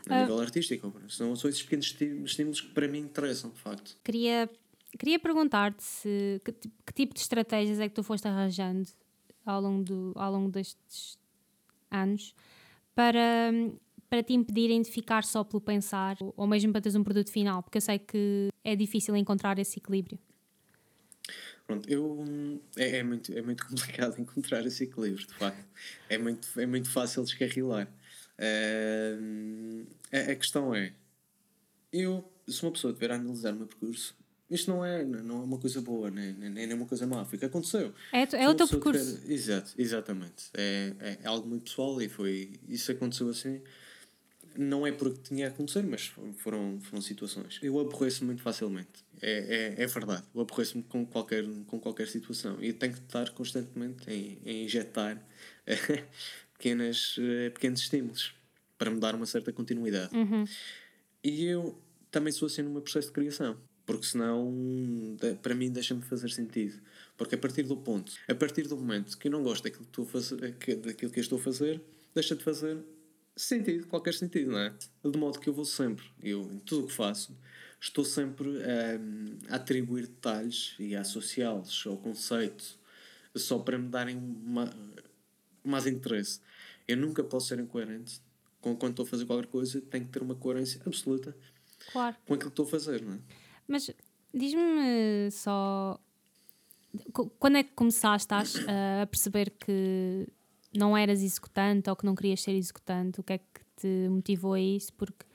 A 0.10 0.18
uh, 0.18 0.22
nível 0.22 0.40
artístico, 0.40 0.94
são, 1.10 1.36
são 1.36 1.50
esses 1.50 1.64
pequenos 1.64 1.96
estímulos 2.26 2.62
que 2.62 2.70
para 2.70 2.88
mim 2.88 3.00
interessam, 3.00 3.50
de 3.50 3.60
facto. 3.60 3.98
Queria, 4.04 4.50
queria 4.98 5.20
perguntar-te 5.20 5.84
se, 5.84 6.42
que, 6.44 6.52
que 6.52 6.94
tipo 6.94 7.14
de 7.14 7.20
estratégias 7.20 7.80
é 7.80 7.90
que 7.90 7.96
tu 7.96 8.04
foste 8.04 8.28
arranjando 8.28 8.88
ao 9.46 9.62
longo, 9.62 9.84
do, 9.84 10.12
ao 10.16 10.32
longo 10.32 10.50
destes 10.50 11.18
anos 11.90 12.36
para, 12.94 13.52
para 14.16 14.24
te 14.24 14.34
impedirem 14.34 14.82
de 14.82 14.90
ficar 14.90 15.26
só 15.26 15.44
pelo 15.44 15.60
pensar 15.60 16.16
ou 16.38 16.48
mesmo 16.48 16.72
para 16.72 16.80
teres 16.80 16.96
um 16.96 17.04
produto 17.04 17.30
final, 17.30 17.62
porque 17.62 17.78
eu 17.78 17.82
sei 17.82 18.00
que 18.00 18.48
é 18.64 18.74
difícil 18.74 19.14
encontrar 19.18 19.60
esse 19.60 19.78
equilíbrio. 19.78 20.18
Pronto, 21.68 21.90
eu, 21.90 22.24
é, 22.78 23.00
é, 23.00 23.04
muito, 23.04 23.38
é 23.38 23.42
muito 23.42 23.66
complicado 23.68 24.18
encontrar 24.18 24.66
esse 24.66 24.86
equilíbrio, 24.86 25.28
de 25.28 25.34
facto. 25.34 25.66
É 26.08 26.18
muito, 26.18 26.48
é 26.58 26.66
muito 26.66 26.90
fácil 26.90 27.26
descarrilar. 27.26 27.90
Uh, 28.40 29.86
a, 30.14 30.32
a, 30.32 30.36
questão 30.36 30.74
é: 30.74 30.94
eu, 31.92 32.24
se 32.48 32.64
uma 32.64 32.72
pessoa 32.72 32.94
tiver 32.94 33.12
a 33.12 33.16
analisar 33.16 33.54
o 33.54 33.58
meu 33.58 33.68
percurso, 33.68 34.16
isto 34.50 34.72
não 34.72 34.86
é, 34.86 35.04
não 35.04 35.42
é 35.42 35.44
uma 35.44 35.58
coisa 35.58 35.82
boa, 35.82 36.10
nem, 36.10 36.32
nem, 36.34 36.50
nem 36.50 36.72
é 36.72 36.74
uma 36.74 36.86
coisa 36.86 37.06
má, 37.06 37.26
foi 37.26 37.36
o 37.36 37.40
que 37.40 37.46
aconteceu. 37.46 37.94
É, 38.14 38.22
é 38.22 38.50
o 38.50 38.56
teu 38.56 38.66
percurso. 38.66 39.18
Tiver, 39.18 39.34
exato, 39.34 39.74
exatamente. 39.78 40.52
É, 40.54 41.18
é, 41.22 41.28
algo 41.28 41.46
muito 41.48 41.64
pessoal 41.64 42.02
e 42.02 42.08
foi. 42.08 42.60
Isso 42.70 42.94
aconteceu 42.94 43.28
assim. 43.28 43.62
Não 44.58 44.86
é 44.86 44.92
porque 44.92 45.20
tinha 45.24 45.48
a 45.48 45.50
acontecer, 45.50 45.84
mas 45.84 46.14
foram, 46.38 46.80
foram 46.82 47.02
situações. 47.02 47.60
Eu 47.62 47.80
aborreço 47.80 48.24
muito 48.24 48.42
facilmente. 48.42 49.04
É, 49.22 49.76
é, 49.78 49.84
é 49.84 49.88
verdade. 49.88 50.24
Eu 50.34 50.42
aborreço-me 50.42 50.84
com 50.84 51.06
qualquer, 51.06 51.44
com 51.68 51.80
qualquer 51.80 52.08
situação. 52.08 52.58
E 52.62 52.72
tenho 52.74 52.94
que 52.94 53.00
estar 53.00 53.30
constantemente 53.32 54.10
em, 54.10 54.40
em 54.46 54.66
injetar 54.66 55.22
pequenas, 56.54 57.16
eh, 57.20 57.50
pequenos 57.50 57.82
estímulos 57.82 58.34
para 58.78 58.92
me 58.92 59.00
dar 59.00 59.16
uma 59.16 59.26
certa 59.26 59.52
continuidade. 59.52 60.16
Uhum. 60.16 60.46
E 61.24 61.46
eu 61.46 61.80
também 62.12 62.32
sou 62.32 62.46
assim 62.46 62.62
no 62.62 62.70
meu 62.70 62.82
processo 62.82 63.08
de 63.08 63.14
criação 63.14 63.58
porque 63.86 64.06
senão 64.06 64.54
para 65.42 65.54
mim 65.54 65.70
deixa-me 65.70 66.02
fazer 66.02 66.30
sentido. 66.30 66.80
Porque 67.16 67.36
a 67.36 67.38
partir 67.38 67.64
do 67.64 67.78
ponto, 67.78 68.12
a 68.28 68.36
partir 68.36 68.68
do 68.68 68.76
momento 68.76 69.18
que 69.18 69.28
eu 69.28 69.32
não 69.32 69.44
gosto 69.44 69.64
daquilo 69.64 69.84
que, 69.84 69.92
estou 69.92 70.06
a 70.06 70.08
fazer, 70.08 70.38
daquilo 70.78 71.12
que 71.12 71.20
eu 71.20 71.22
estou 71.22 71.38
a 71.38 71.42
fazer, 71.42 71.82
deixa 72.14 72.36
de 72.36 72.44
fazer 72.44 72.78
sentido, 73.36 73.88
qualquer 73.88 74.14
sentido, 74.14 74.52
não 74.52 74.60
é? 74.60 74.74
De 75.04 75.18
modo 75.18 75.40
que 75.40 75.50
eu 75.50 75.54
vou 75.54 75.66
sempre, 75.66 76.06
eu 76.22 76.42
em 76.52 76.60
tudo 76.60 76.86
o 76.86 76.88
que 76.88 76.94
faço, 76.94 77.38
estou 77.80 78.06
sempre 78.06 78.50
a, 78.64 79.54
a 79.54 79.56
atribuir 79.58 80.08
detalhes 80.08 80.76
e 80.80 80.96
a 80.96 81.02
associá-los 81.02 81.86
ao 81.86 81.98
conceito 81.98 82.80
só 83.36 83.60
para 83.60 83.78
me 83.78 83.90
darem 83.90 84.18
uma, 84.18 84.74
mais 85.64 85.86
interesse. 85.86 86.40
Eu 86.88 86.98
nunca 86.98 87.24
posso 87.24 87.48
ser 87.48 87.60
incoerente 87.60 88.22
com 88.62 88.76
quando 88.76 88.92
estou 88.92 89.06
a 89.06 89.08
fazer 89.08 89.26
qualquer 89.26 89.48
coisa, 89.48 89.82
tenho 89.82 90.06
que 90.06 90.12
ter 90.12 90.24
uma 90.24 90.36
coerência 90.36 90.82
absoluta 90.86 91.36
claro. 91.92 92.16
com 92.26 92.34
aquilo 92.34 92.50
que 92.50 92.54
estou 92.54 92.66
a 92.66 92.70
fazer, 92.70 93.02
não 93.02 93.14
é? 93.14 93.20
Mas 93.68 93.92
diz-me 94.34 95.30
só. 95.32 96.00
Quando 97.38 97.58
é 97.58 97.64
que 97.64 97.74
começaste 97.74 98.34
a 98.34 99.06
perceber 99.06 99.52
que 99.52 100.28
não 100.78 100.96
eras 100.96 101.22
executante 101.22 101.90
ou 101.90 101.96
que 101.96 102.06
não 102.06 102.16
querias 102.16 102.42
ser 102.42 102.52
executante? 102.52 103.20
O 103.20 103.24
que 103.24 103.34
é 103.34 103.38
que 103.38 103.62
te 103.76 104.10
motivou 104.10 104.54
a 104.54 104.60
isso? 104.60 104.94
Porque 104.94 105.26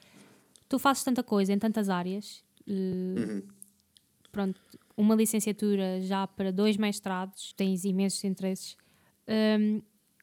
tu 0.68 0.78
fazes 0.78 1.04
tanta 1.04 1.22
coisa 1.22 1.52
em 1.52 1.58
tantas 1.58 1.88
áreas. 1.88 2.42
Uhum. 2.66 3.42
Pronto, 4.30 4.60
uma 4.96 5.14
licenciatura 5.14 6.00
já 6.00 6.26
para 6.26 6.52
dois 6.52 6.76
mestrados, 6.76 7.52
tens 7.54 7.84
imensos 7.84 8.22
interesses. 8.24 8.76
Um, 9.28 9.82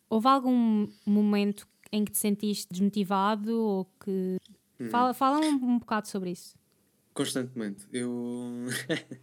houve 0.09 0.27
algum 0.27 0.87
momento 1.05 1.67
em 1.91 2.05
que 2.05 2.11
te 2.11 2.17
sentiste 2.17 2.67
desmotivado 2.71 3.51
ou 3.59 3.85
que. 4.03 4.37
Uhum. 4.79 4.89
Fala, 4.89 5.13
fala 5.13 5.39
um, 5.39 5.53
um 5.53 5.79
bocado 5.79 6.07
sobre 6.07 6.31
isso. 6.31 6.55
Constantemente. 7.13 7.85
Eu. 7.91 8.67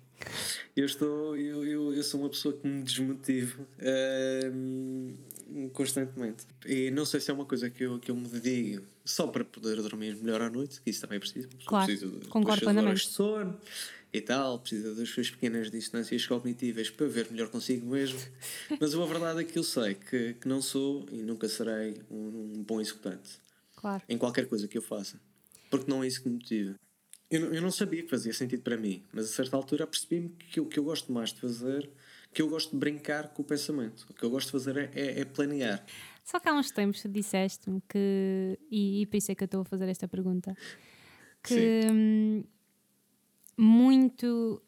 eu 0.76 0.84
estou. 0.84 1.36
Eu, 1.36 1.64
eu, 1.64 1.94
eu 1.94 2.02
sou 2.02 2.20
uma 2.20 2.28
pessoa 2.28 2.54
que 2.54 2.66
me 2.66 2.82
desmotivo 2.82 3.62
uh, 3.62 5.14
constantemente. 5.72 6.44
E 6.66 6.90
não 6.90 7.04
sei 7.04 7.20
se 7.20 7.30
é 7.30 7.34
uma 7.34 7.44
coisa 7.44 7.70
que 7.70 7.84
eu, 7.84 7.98
que 7.98 8.10
eu 8.10 8.16
me 8.16 8.28
dedico 8.28 8.86
só 9.04 9.26
para 9.26 9.44
poder 9.44 9.76
dormir 9.82 10.16
melhor 10.16 10.42
à 10.42 10.50
noite, 10.50 10.80
que 10.80 10.90
isso 10.90 11.00
também 11.00 11.16
é 11.16 11.20
preciso. 11.20 11.48
Claro, 11.64 11.86
preciso 11.86 12.20
concordo 12.28 12.62
plenamente. 12.62 13.02
de 13.02 13.08
sono 13.08 13.58
e 14.12 14.20
tal, 14.20 14.58
precisa 14.60 14.94
das 14.94 15.08
suas 15.08 15.30
pequenas 15.30 15.70
distâncias 15.70 16.26
cognitivas 16.26 16.90
para 16.90 17.06
ver 17.06 17.30
melhor 17.30 17.48
consigo 17.48 17.86
mesmo. 17.86 18.18
Mas 18.80 18.94
a 18.94 19.04
verdade 19.04 19.40
é 19.40 19.44
que 19.44 19.58
eu 19.58 19.64
sei 19.64 19.94
que, 19.94 20.34
que 20.34 20.48
não 20.48 20.62
sou 20.62 21.06
e 21.10 21.16
nunca 21.16 21.48
serei 21.48 22.00
um, 22.10 22.56
um 22.56 22.62
bom 22.62 22.80
executante. 22.80 23.40
Claro. 23.76 24.02
Em 24.08 24.16
qualquer 24.16 24.46
coisa 24.46 24.66
que 24.66 24.78
eu 24.78 24.82
faça. 24.82 25.20
Porque 25.70 25.90
não 25.90 26.02
é 26.02 26.06
isso 26.06 26.22
que 26.22 26.28
me 26.28 26.36
motiva. 26.36 26.74
Eu, 27.30 27.52
eu 27.52 27.60
não 27.60 27.70
sabia 27.70 28.02
que 28.02 28.08
fazia 28.08 28.32
sentido 28.32 28.62
para 28.62 28.76
mim, 28.76 29.02
mas 29.12 29.24
a 29.24 29.28
certa 29.28 29.56
altura 29.56 29.86
percebi-me 29.86 30.28
que 30.28 30.60
o 30.60 30.66
que 30.66 30.78
eu 30.78 30.84
gosto 30.84 31.10
mais 31.12 31.32
de 31.32 31.40
fazer, 31.40 31.90
que 32.34 32.42
eu 32.42 32.48
gosto 32.48 32.72
de 32.72 32.76
brincar 32.76 33.28
com 33.28 33.42
o 33.42 33.44
pensamento. 33.44 34.04
O 34.10 34.12
que 34.12 34.22
eu 34.24 34.28
gosto 34.28 34.46
de 34.46 34.52
fazer 34.52 34.76
é, 34.76 34.90
é, 34.92 35.20
é 35.20 35.24
planear. 35.24 35.84
Só 36.24 36.40
que 36.40 36.48
há 36.48 36.52
uns 36.52 36.70
tempos 36.70 37.02
disseste-me 37.08 37.80
que, 37.88 38.58
e, 38.70 39.02
e 39.02 39.06
por 39.06 39.16
isso 39.16 39.30
é 39.30 39.34
que 39.34 39.44
eu 39.44 39.46
estou 39.46 39.60
a 39.60 39.64
fazer 39.64 39.88
esta 39.88 40.08
pergunta, 40.08 40.56
que 41.42 41.80
hum, 41.92 42.42
muito 43.56 44.60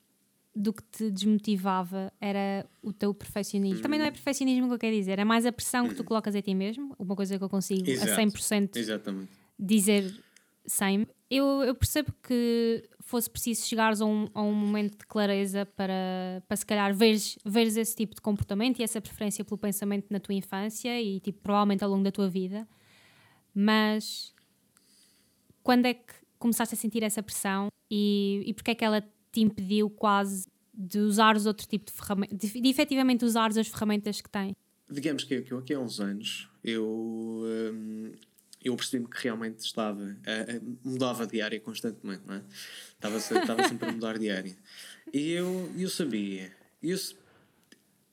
do 0.55 0.73
que 0.73 0.83
te 0.85 1.11
desmotivava 1.11 2.13
era 2.21 2.67
o 2.83 2.93
teu 2.93 3.13
perfeccionismo. 3.13 3.81
Hum. 3.81 3.83
Também 3.83 3.99
não 3.99 4.07
é 4.07 4.11
perfeccionismo 4.11 4.69
que 4.69 4.75
eu 4.75 4.79
quero 4.79 4.97
dizer, 4.97 5.19
é 5.19 5.25
mais 5.25 5.45
a 5.45 5.53
pressão 5.53 5.89
que 5.89 5.95
tu 5.95 6.03
hum. 6.03 6.07
colocas 6.07 6.37
a 6.37 6.43
ti 6.43 6.55
mesmo, 6.55 6.95
uma 6.99 7.17
coisa 7.17 7.37
que 7.37 7.43
eu 7.43 7.49
consigo 7.49 7.91
Exato. 7.91 8.13
a 8.13 8.25
100% 8.25 8.77
Exatamente. 8.77 9.31
dizer 9.59 10.15
sem 10.67 11.07
eu, 11.31 11.63
eu 11.63 11.75
percebo 11.75 12.13
que 12.23 12.89
fosse 13.01 13.29
preciso 13.29 13.67
chegares 13.67 14.01
a 14.01 14.07
um, 14.07 14.29
a 14.35 14.43
um 14.43 14.53
momento 14.53 14.99
de 14.99 15.07
clareza 15.07 15.67
para, 15.67 16.43
para 16.47 16.57
se 16.57 16.67
calhar 16.67 16.95
veres, 16.95 17.39
veres 17.45 17.77
esse 17.77 17.95
tipo 17.95 18.15
de 18.15 18.21
comportamento 18.21 18.79
e 18.79 18.83
essa 18.83 19.01
preferência 19.01 19.45
pelo 19.45 19.59
pensamento 19.59 20.07
na 20.11 20.21
tua 20.21 20.35
infância 20.35 21.01
e 21.01 21.21
tipo, 21.21 21.41
provavelmente 21.41 21.83
ao 21.83 21.91
longo 21.91 22.05
da 22.05 22.13
tua 22.13 22.29
vida. 22.29 22.67
Mas 23.55 24.35
quando 25.63 25.87
é 25.87 25.95
que 25.95 26.15
começaste 26.39 26.75
a 26.75 26.79
sentir 26.79 27.03
essa 27.03 27.23
pressão 27.23 27.69
e, 27.91 28.43
e 28.47 28.55
porque 28.55 28.71
é 28.71 28.75
que 28.75 28.85
ela 28.85 29.01
te 29.33 29.41
impediu 29.41 29.91
quase 29.91 30.47
de 30.73 30.99
usar 30.99 31.37
os 31.37 31.47
outro 31.47 31.67
tipo 31.67 31.87
de 31.87 31.93
ferramentas, 31.93 32.39
de, 32.39 32.61
de 32.61 32.69
efetivamente 32.69 33.25
usar 33.25 33.51
as 33.51 33.69
ferramentas 33.69 34.21
que 34.21 34.29
tens? 34.29 34.53
Digamos 34.89 35.25
que, 35.25 35.43
que 35.43 35.53
eu 35.53 35.59
aqui 35.59 35.75
há 35.75 35.81
uns 35.81 35.99
anos 35.99 36.49
eu 36.63 36.85
hum, 37.75 38.13
eu 38.67 38.77
percebi-me 38.77 39.09
que 39.09 39.23
realmente 39.23 39.61
estava, 39.61 40.03
a, 40.03 40.89
mudava 40.89 41.27
de 41.27 41.41
área 41.41 41.61
constantemente, 41.61 42.23
não 42.27 42.35
é? 42.35 42.43
Estava, 42.95 43.17
estava 43.17 43.69
sempre 43.69 43.89
a 43.89 43.93
mudar 43.93 44.19
de 44.19 44.31
área. 44.31 44.57
E 45.13 45.31
eu, 45.31 45.73
eu 45.77 45.89
sabia, 45.89 46.53
eu, 46.83 46.97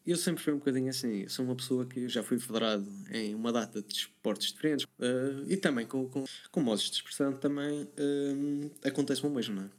eu 0.05 0.15
sempre 0.15 0.43
fui 0.43 0.53
um 0.53 0.57
bocadinho 0.57 0.89
assim. 0.89 1.23
Eu 1.23 1.29
sou 1.29 1.43
uma 1.43 1.55
pessoa 1.55 1.85
que 1.85 2.07
já 2.07 2.21
fui 2.21 2.39
federado 2.39 2.87
em 3.11 3.33
uma 3.33 3.51
data 3.51 3.81
de 3.81 3.93
esportes 3.93 4.51
diferentes 4.51 4.85
uh, 4.85 5.45
e 5.47 5.57
também 5.57 5.87
com, 5.87 6.07
com, 6.07 6.23
com 6.51 6.61
modos 6.61 6.83
de 6.83 6.97
expressão 6.97 7.33
também 7.33 7.83
uh, 7.83 8.71
acontece 8.83 9.25
o 9.25 9.29
mesmo, 9.29 9.55
não 9.55 9.63
é? 9.63 9.69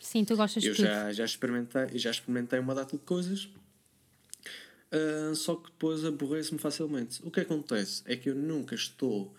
Sim, 0.00 0.24
tu 0.24 0.36
gostas 0.36 0.62
eu 0.62 0.72
de 0.72 0.76
tudo. 0.76 0.86
Já, 0.86 1.12
já, 1.12 1.24
experimentei, 1.24 1.98
já 1.98 2.10
experimentei 2.10 2.58
uma 2.58 2.74
data 2.74 2.96
de 2.96 3.02
coisas, 3.04 3.48
uh, 4.92 5.34
só 5.34 5.54
que 5.54 5.70
depois 5.70 6.04
aborreço-me 6.04 6.58
facilmente. 6.58 7.20
O 7.22 7.30
que 7.30 7.40
acontece 7.40 8.02
é 8.04 8.16
que 8.16 8.28
eu 8.28 8.34
nunca 8.34 8.74
estou 8.74 9.34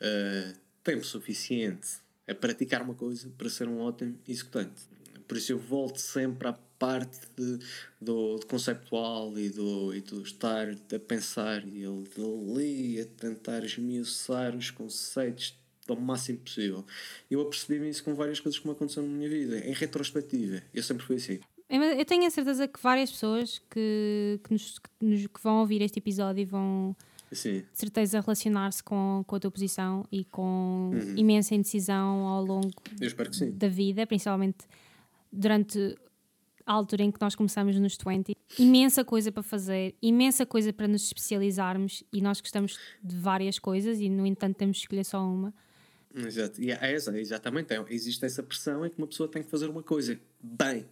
uh, 0.00 0.58
tempo 0.82 1.04
suficiente 1.04 1.98
a 2.28 2.34
praticar 2.34 2.82
uma 2.82 2.94
coisa 2.94 3.30
para 3.36 3.48
ser 3.48 3.68
um 3.68 3.80
ótimo 3.80 4.18
executante. 4.26 4.82
Por 5.26 5.36
isso 5.36 5.52
eu 5.52 5.58
volto 5.58 5.98
sempre 5.98 6.48
à 6.48 6.52
parte 6.78 7.20
de, 7.36 7.58
do, 8.00 8.40
conceptual 8.48 9.36
e 9.38 9.48
do, 9.48 9.94
e 9.94 10.00
do 10.00 10.22
estar 10.22 10.68
a 10.68 10.98
pensar 10.98 11.66
e 11.66 11.82
ele 11.82 12.04
ali 12.16 13.00
a 13.00 13.06
tentar 13.06 13.64
esmiuçar 13.64 14.54
os 14.54 14.70
conceitos 14.70 15.56
ao 15.88 15.96
máximo 15.96 16.38
possível. 16.38 16.84
Eu 17.30 17.40
apercebi-me 17.40 17.88
isso 17.88 18.04
com 18.04 18.14
várias 18.14 18.40
coisas 18.40 18.58
que 18.58 18.66
me 18.66 18.72
aconteceram 18.72 19.08
na 19.08 19.14
minha 19.14 19.28
vida, 19.28 19.58
em 19.58 19.72
retrospectiva. 19.72 20.62
Eu 20.74 20.82
sempre 20.82 21.04
fui 21.04 21.16
assim. 21.16 21.40
Eu 21.68 22.04
tenho 22.04 22.26
a 22.26 22.30
certeza 22.30 22.68
que 22.68 22.80
várias 22.80 23.10
pessoas 23.10 23.60
que, 23.70 24.38
que, 24.44 24.52
nos, 24.52 24.78
que, 24.78 24.88
nos, 25.00 25.26
que 25.26 25.42
vão 25.42 25.60
ouvir 25.60 25.82
este 25.82 25.98
episódio 25.98 26.46
vão 26.46 26.96
Sim. 27.32 27.64
de 27.72 27.78
certeza 27.78 28.20
relacionar-se 28.20 28.82
com, 28.82 29.24
com 29.26 29.36
a 29.36 29.40
tua 29.40 29.50
posição 29.50 30.06
e 30.12 30.24
com 30.24 30.90
uhum. 30.94 31.14
imensa 31.16 31.54
indecisão 31.54 32.26
ao 32.26 32.44
longo 32.44 32.70
da 33.52 33.68
vida, 33.68 34.06
principalmente 34.06 34.64
durante 35.32 35.96
a 36.64 36.72
altura 36.72 37.04
em 37.04 37.12
que 37.12 37.20
nós 37.20 37.34
começamos 37.34 37.78
nos 37.78 37.96
20. 37.96 38.36
Imensa 38.58 39.04
coisa 39.04 39.30
para 39.30 39.42
fazer, 39.42 39.94
imensa 40.02 40.44
coisa 40.44 40.72
para 40.72 40.88
nos 40.88 41.04
especializarmos 41.04 42.02
e 42.12 42.20
nós 42.20 42.40
gostamos 42.40 42.78
de 43.02 43.16
várias 43.16 43.58
coisas 43.58 44.00
e, 44.00 44.08
no 44.08 44.26
entanto, 44.26 44.56
temos 44.56 44.78
que 44.78 44.84
escolher 44.84 45.04
só 45.04 45.24
uma. 45.24 45.54
Exato. 46.14 46.60
E 46.60 46.72
é, 46.72 46.92
exatamente. 46.92 47.72
É, 47.72 47.84
existe 47.90 48.24
essa 48.24 48.42
pressão 48.42 48.84
em 48.86 48.90
que 48.90 48.98
uma 48.98 49.06
pessoa 49.06 49.28
tem 49.28 49.42
que 49.42 49.50
fazer 49.50 49.68
uma 49.68 49.82
coisa 49.82 50.18
bem. 50.40 50.86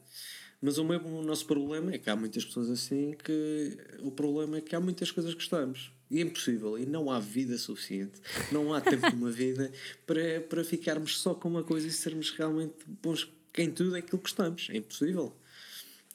Mas 0.60 0.78
o, 0.78 0.84
meu, 0.84 1.00
o 1.00 1.22
nosso 1.22 1.46
problema 1.46 1.92
é 1.92 1.98
que 1.98 2.08
há 2.08 2.16
muitas 2.16 2.44
pessoas 2.44 2.70
assim 2.70 3.14
que 3.22 3.76
o 4.00 4.10
problema 4.10 4.58
é 4.58 4.60
que 4.60 4.74
há 4.74 4.80
muitas 4.80 5.10
coisas 5.10 5.32
que 5.32 5.38
gostamos. 5.40 5.92
É 6.10 6.20
impossível. 6.20 6.78
E 6.78 6.86
não 6.86 7.10
há 7.10 7.18
vida 7.18 7.56
suficiente. 7.58 8.20
Não 8.52 8.72
há 8.72 8.80
tempo 8.80 9.08
de 9.08 9.16
uma 9.16 9.30
vida 9.30 9.72
para, 10.06 10.40
para 10.42 10.64
ficarmos 10.64 11.18
só 11.18 11.34
com 11.34 11.48
uma 11.48 11.62
coisa 11.62 11.86
e 11.86 11.90
sermos 11.90 12.30
realmente 12.30 12.74
bons 13.02 13.28
em 13.56 13.70
tudo 13.70 13.94
aquilo 13.94 14.18
que 14.18 14.24
gostamos. 14.24 14.68
É 14.70 14.76
impossível. 14.76 15.34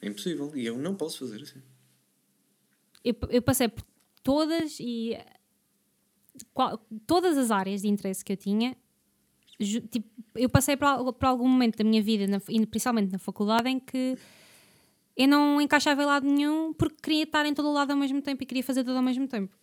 É 0.00 0.08
impossível. 0.08 0.52
E 0.54 0.66
eu 0.66 0.78
não 0.78 0.94
posso 0.94 1.18
fazer 1.18 1.42
assim. 1.42 1.60
Eu, 3.04 3.16
eu 3.30 3.42
passei 3.42 3.68
por 3.68 3.84
todas 4.22 4.78
e 4.78 5.18
qual, 6.52 6.78
todas 7.06 7.36
as 7.36 7.50
áreas 7.50 7.82
de 7.82 7.88
interesse 7.88 8.24
que 8.24 8.32
eu 8.32 8.36
tinha 8.36 8.76
tipo, 9.88 10.08
eu 10.34 10.48
passei 10.48 10.76
por, 10.76 11.12
por, 11.12 11.26
algum 11.26 11.48
momento 11.48 11.76
da 11.76 11.84
minha 11.84 12.02
vida, 12.02 12.26
na, 12.26 12.40
principalmente 12.40 13.12
na 13.12 13.18
faculdade, 13.18 13.68
em 13.68 13.78
que 13.78 14.16
eu 15.16 15.28
não 15.28 15.60
encaixava 15.60 16.02
em 16.02 16.06
lado 16.06 16.26
nenhum 16.26 16.72
porque 16.72 16.96
queria 17.02 17.24
estar 17.24 17.44
em 17.44 17.52
todo 17.52 17.68
o 17.68 17.72
lado 17.72 17.90
ao 17.90 17.96
mesmo 17.96 18.22
tempo 18.22 18.42
e 18.42 18.46
queria 18.46 18.62
fazer 18.62 18.84
tudo 18.84 18.96
ao 18.96 19.02
mesmo 19.02 19.28
tempo. 19.28 19.54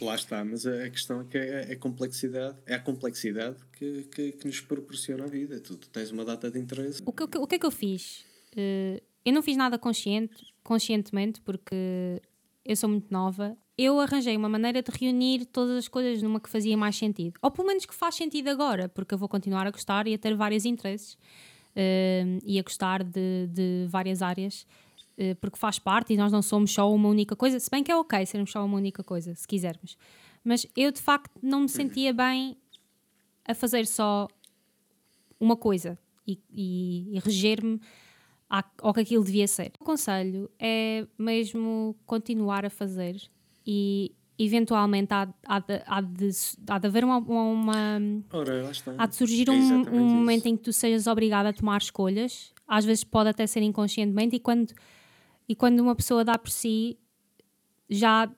Lá 0.00 0.14
está, 0.14 0.44
mas 0.44 0.66
a 0.66 0.88
questão 0.90 1.20
é 1.20 1.24
que 1.24 1.38
é 1.38 1.72
a 1.72 1.76
complexidade, 1.76 2.56
é 2.66 2.74
a 2.74 2.80
complexidade 2.80 3.56
que, 3.72 4.04
que, 4.04 4.32
que 4.32 4.46
nos 4.46 4.60
proporciona 4.60 5.24
a 5.24 5.28
vida. 5.28 5.60
Tu, 5.60 5.76
tu, 5.76 5.88
tens 5.88 6.10
uma 6.10 6.24
data 6.24 6.50
de 6.50 6.58
interesse. 6.58 7.02
O 7.04 7.12
que, 7.12 7.24
o 7.24 7.46
que 7.46 7.54
é 7.54 7.58
que 7.58 7.66
eu 7.66 7.70
fiz? 7.70 8.24
Uh, 8.52 9.00
eu 9.24 9.32
não 9.32 9.42
fiz 9.42 9.56
nada 9.56 9.78
consciente, 9.78 10.54
conscientemente 10.62 11.40
porque 11.40 12.20
eu 12.64 12.76
sou 12.76 12.88
muito 12.88 13.12
nova 13.12 13.56
eu 13.82 13.98
arranjei 13.98 14.36
uma 14.36 14.48
maneira 14.48 14.82
de 14.82 14.90
reunir 14.90 15.46
todas 15.46 15.74
as 15.74 15.88
coisas 15.88 16.22
numa 16.22 16.38
que 16.38 16.50
fazia 16.50 16.76
mais 16.76 16.96
sentido. 16.96 17.38
Ou 17.40 17.50
pelo 17.50 17.66
menos 17.66 17.86
que 17.86 17.94
faz 17.94 18.14
sentido 18.14 18.48
agora, 18.48 18.90
porque 18.90 19.14
eu 19.14 19.18
vou 19.18 19.28
continuar 19.28 19.66
a 19.66 19.70
gostar 19.70 20.06
e 20.06 20.12
a 20.12 20.18
ter 20.18 20.34
vários 20.34 20.66
interesses 20.66 21.14
uh, 21.14 22.38
e 22.44 22.58
a 22.58 22.62
gostar 22.62 23.02
de, 23.02 23.46
de 23.48 23.86
várias 23.88 24.20
áreas, 24.20 24.66
porque 25.40 25.58
faz 25.58 25.78
parte 25.78 26.12
e 26.12 26.16
nós 26.16 26.32
não 26.32 26.42
somos 26.42 26.72
só 26.72 26.92
uma 26.92 27.08
única 27.08 27.36
coisa, 27.36 27.58
se 27.58 27.70
bem 27.70 27.82
que 27.82 27.90
é 27.90 27.96
ok 27.96 28.24
sermos 28.26 28.50
só 28.50 28.64
uma 28.64 28.76
única 28.76 29.02
coisa, 29.02 29.34
se 29.34 29.46
quisermos. 29.46 29.96
Mas 30.42 30.66
eu 30.76 30.90
de 30.90 31.00
facto 31.00 31.38
não 31.42 31.60
me 31.60 31.68
sentia 31.68 32.12
bem 32.12 32.56
a 33.46 33.54
fazer 33.54 33.86
só 33.86 34.28
uma 35.38 35.56
coisa 35.56 35.98
e, 36.26 36.38
e, 36.50 37.16
e 37.16 37.18
reger-me 37.18 37.80
ao 38.78 38.92
que 38.92 39.00
aquilo 39.00 39.24
devia 39.24 39.46
ser. 39.46 39.72
O 39.80 39.84
conselho 39.84 40.50
é 40.58 41.06
mesmo 41.16 41.96
continuar 42.04 42.64
a 42.64 42.70
fazer 42.70 43.16
e 43.64 44.12
eventualmente 44.38 45.12
há, 45.12 45.28
há, 45.46 45.58
de, 45.58 45.82
há, 45.86 46.00
de, 46.00 46.30
há 46.68 46.78
de 46.78 46.86
haver 46.86 47.04
uma. 47.04 47.18
uma 47.18 48.00
Ora, 48.32 48.70
há 48.98 49.06
de 49.06 49.14
surgir 49.14 49.50
um, 49.50 49.54
um 49.54 50.08
momento 50.08 50.46
em 50.46 50.56
que 50.56 50.62
tu 50.62 50.72
sejas 50.72 51.06
obrigado 51.06 51.46
a 51.46 51.52
tomar 51.52 51.78
escolhas, 51.78 52.52
às 52.66 52.84
vezes 52.84 53.04
pode 53.04 53.28
até 53.28 53.46
ser 53.46 53.62
inconscientemente, 53.62 54.36
e 54.36 54.40
quando, 54.40 54.72
e 55.50 55.56
quando 55.56 55.80
uma 55.80 55.96
pessoa 55.96 56.24
dá 56.24 56.38
por 56.38 56.48
si, 56.48 56.96
já. 57.88 58.30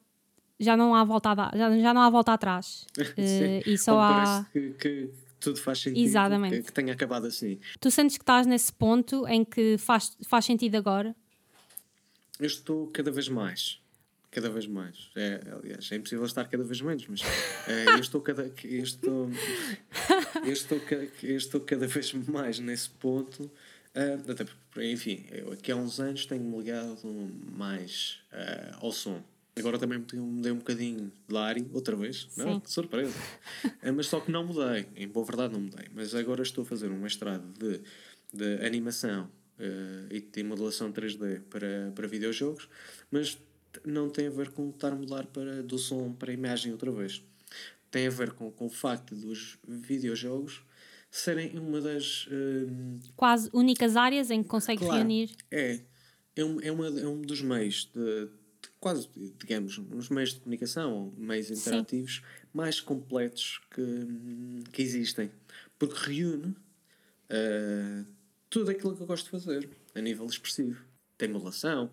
Já 0.59 0.76
não 0.76 0.95
há 0.95 1.02
volta, 1.02 1.33
a, 1.33 1.57
já, 1.57 1.76
já 1.76 1.92
não 1.92 2.02
há 2.02 2.09
volta 2.09 2.33
atrás. 2.33 2.87
uh, 2.97 3.69
e 3.69 3.76
só 3.76 4.00
há. 4.00 4.47
Que, 4.52 4.71
que, 4.75 5.11
tudo 5.40 5.59
faz 5.59 5.81
sentido. 5.81 6.02
Exatamente. 6.02 6.57
Que, 6.57 6.62
que 6.62 6.73
tenha 6.73 6.92
acabado 6.92 7.26
assim. 7.26 7.59
Tu 7.81 7.90
sentes 7.90 8.16
que 8.16 8.23
estás 8.23 8.47
nesse 8.47 8.73
ponto 8.73 9.26
em 9.26 9.45
que 9.45 9.76
faz, 9.76 10.16
faz 10.25 10.45
sentido 10.45 10.76
agora? 10.76 11.14
Eu 12.38 12.47
estou 12.47 12.87
cada 12.87 13.11
vez 13.11 13.28
mais 13.28 13.83
cada 14.31 14.49
vez 14.49 14.66
mais. 14.66 15.11
É, 15.14 15.42
aliás, 15.52 15.92
é 15.92 15.97
impossível 15.97 16.25
estar 16.25 16.47
cada 16.47 16.64
vez 16.64 16.81
menos, 16.81 17.07
mas 17.07 17.21
é, 17.69 17.90
eu 17.90 17.99
estou 17.99 18.19
cada 18.23 18.50
eu 18.64 18.83
estou, 18.83 19.31
eu 20.42 20.52
estou, 20.52 20.81
eu 21.23 21.37
estou 21.37 21.61
cada 21.61 21.87
vez 21.87 22.14
mais 22.14 22.59
nesse 22.59 22.88
ponto. 22.88 23.50
Uh, 23.94 24.30
até 24.30 24.44
porque, 24.44 24.90
enfim, 24.90 25.26
eu 25.30 25.52
aqui 25.52 25.70
há 25.70 25.76
uns 25.76 26.00
anos 26.00 26.25
tenho-me 26.25 26.56
ligado 26.56 26.99
mais 27.54 28.20
uh, 28.32 28.84
ao 28.87 28.92
som. 28.92 29.22
Agora 29.54 29.78
também 29.78 30.02
mudei 30.14 30.50
um 30.50 30.56
bocadinho 30.56 31.12
de 31.28 31.37
área, 31.37 31.62
outra 31.75 31.94
vez, 31.94 32.26
não? 32.38 32.58
Que 32.58 32.70
surpresa! 32.70 33.14
uh, 33.64 33.92
mas 33.94 34.06
só 34.06 34.19
que 34.21 34.32
não 34.32 34.47
mudei, 34.47 34.86
em 34.97 35.06
boa 35.06 35.26
verdade 35.26 35.52
não 35.52 35.60
mudei. 35.60 35.88
Mas 35.95 36.14
agora 36.14 36.43
estou 36.43 36.62
a 36.62 36.64
fazer 36.64 36.90
um 36.90 36.99
mestrado 36.99 37.45
de, 37.58 37.80
de 38.32 38.64
animação 38.64 39.28
e 40.10 40.21
de 40.21 40.43
modelação 40.43 40.93
3D 40.93 41.43
para, 41.43 41.93
para 41.95 42.08
videojogos, 42.08 42.69
mas 43.12 43.38
não 43.84 44.10
tem 44.10 44.26
a 44.26 44.30
ver 44.30 44.50
com 44.50 44.71
estar 44.71 44.88
a 44.88 44.97
mudar 44.97 45.25
para, 45.26 45.62
do 45.62 45.78
som 45.78 46.12
para 46.12 46.32
a 46.32 46.34
imagem 46.34 46.73
outra 46.73 46.90
vez. 46.90 47.23
Tem 47.88 48.08
a 48.08 48.10
ver 48.10 48.32
com, 48.32 48.50
com 48.50 48.67
o 48.67 48.71
facto 48.71 49.14
dos 49.14 49.58
videojogos 49.69 50.64
serem 51.12 51.58
uma 51.58 51.80
das. 51.80 52.26
Uh, 52.26 52.98
Quase 53.14 53.50
únicas 53.52 53.96
áreas 53.96 54.30
em 54.30 54.42
que 54.42 54.48
consegue 54.48 54.80
claro, 54.80 54.96
reunir. 54.96 55.30
É. 55.50 55.80
É 56.34 56.42
um, 56.42 56.60
é, 56.62 56.72
uma, 56.72 56.86
é 56.86 57.06
um 57.06 57.20
dos 57.20 57.42
meios 57.42 57.90
de, 57.94 58.25
de 58.25 58.70
quase, 58.80 59.06
digamos, 59.38 59.76
uns 59.76 60.08
meios 60.08 60.30
de 60.30 60.40
comunicação, 60.40 61.12
meios 61.18 61.50
interativos 61.50 62.16
Sim. 62.16 62.48
mais 62.54 62.80
completos 62.80 63.60
que, 63.70 64.64
que 64.72 64.80
existem. 64.80 65.30
Porque 65.78 65.94
reúne 66.10 66.46
uh, 67.28 68.06
tudo 68.48 68.70
aquilo 68.70 68.96
que 68.96 69.02
eu 69.02 69.06
gosto 69.06 69.25
de 69.26 69.30
fazer 69.30 69.68
a 69.94 70.00
nível 70.00 70.25
expressivo. 70.25 70.82
Tem 71.18 71.28
modulação, 71.28 71.90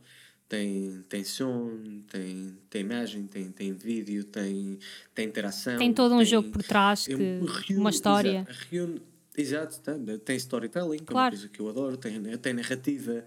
tem, 0.48 1.04
tem 1.10 1.24
som, 1.26 2.02
tem, 2.10 2.58
tem 2.70 2.82
imagem, 2.82 3.28
tem, 3.28 3.52
tem 3.52 3.74
vídeo, 3.74 4.24
tem, 4.24 4.80
tem 5.14 5.28
interação. 5.28 5.78
Tem 5.78 5.94
todo 5.94 6.16
um 6.16 6.20
tem, 6.20 6.26
jogo 6.26 6.50
por 6.50 6.64
trás, 6.64 7.06
que, 7.06 7.74
uma 7.74 7.90
história. 7.90 8.48
Exato, 8.50 8.68
reúne, 8.72 9.02
exato 9.40 9.80
tem, 9.80 10.18
tem 10.20 10.36
storytelling, 10.36 11.00
claro. 11.00 11.06
que 11.06 11.14
é 11.14 11.16
uma 11.16 11.30
coisa 11.30 11.50
que 11.50 11.60
eu 11.60 11.70
adoro, 11.70 11.98
tem, 11.98 12.38
tem 12.38 12.54
narrativa. 12.54 13.24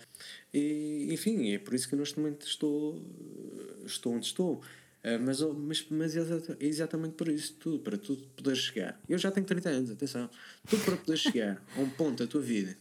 E, 0.53 1.09
enfim, 1.11 1.53
é 1.53 1.59
por 1.59 1.75
isso 1.75 1.89
que 1.89 1.97
neste 1.97 2.19
momento 2.19 2.47
estou, 2.47 3.01
estou 3.85 4.15
onde 4.15 4.27
estou. 4.27 4.63
Uh, 5.05 5.19
mas, 5.21 5.41
mas, 5.41 5.87
mas 5.91 6.17
é 6.17 6.23
exatamente 6.61 7.15
por 7.15 7.29
isso, 7.29 7.55
tudo, 7.55 7.81
para 7.81 7.99
tu 7.99 8.17
poder 8.37 8.55
chegar. 8.55 9.01
Eu 9.09 9.19
já 9.19 9.33
tenho 9.33 9.45
30 9.45 9.69
anos, 9.69 9.91
atenção. 9.91 10.31
Tudo 10.69 10.85
para 10.85 10.97
poder 10.97 11.17
chegar 11.17 11.63
a 11.77 11.81
um 11.81 11.91
ponto 11.91 12.25
da 12.25 12.31
tua 12.31 12.41
vida 12.41 12.77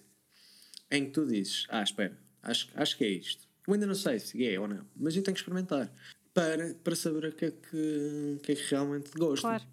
em 0.92 1.06
que 1.06 1.12
tu 1.12 1.26
dizes: 1.26 1.66
Ah, 1.70 1.82
espera, 1.82 2.16
acho, 2.44 2.70
acho 2.76 2.96
que 2.96 3.04
é 3.06 3.10
isto 3.10 3.52
eu 3.68 3.74
ainda 3.74 3.86
não 3.86 3.96
sei 3.96 4.20
se 4.20 4.46
é 4.46 4.60
ou 4.60 4.68
não, 4.68 4.86
mas 4.96 5.16
eu 5.16 5.24
tenho 5.24 5.36
que 5.36 5.42
experimentar 5.42 5.92
para, 6.34 6.74
para 6.84 6.96
saber 6.96 7.26
o 7.26 7.32
que 7.32 7.46
é 7.46 7.52
que, 7.52 8.40
que, 8.44 8.52
é 8.52 8.56
que 8.56 8.70
realmente 8.70 9.12
gosto. 9.12 9.44
Claro. 9.44 9.64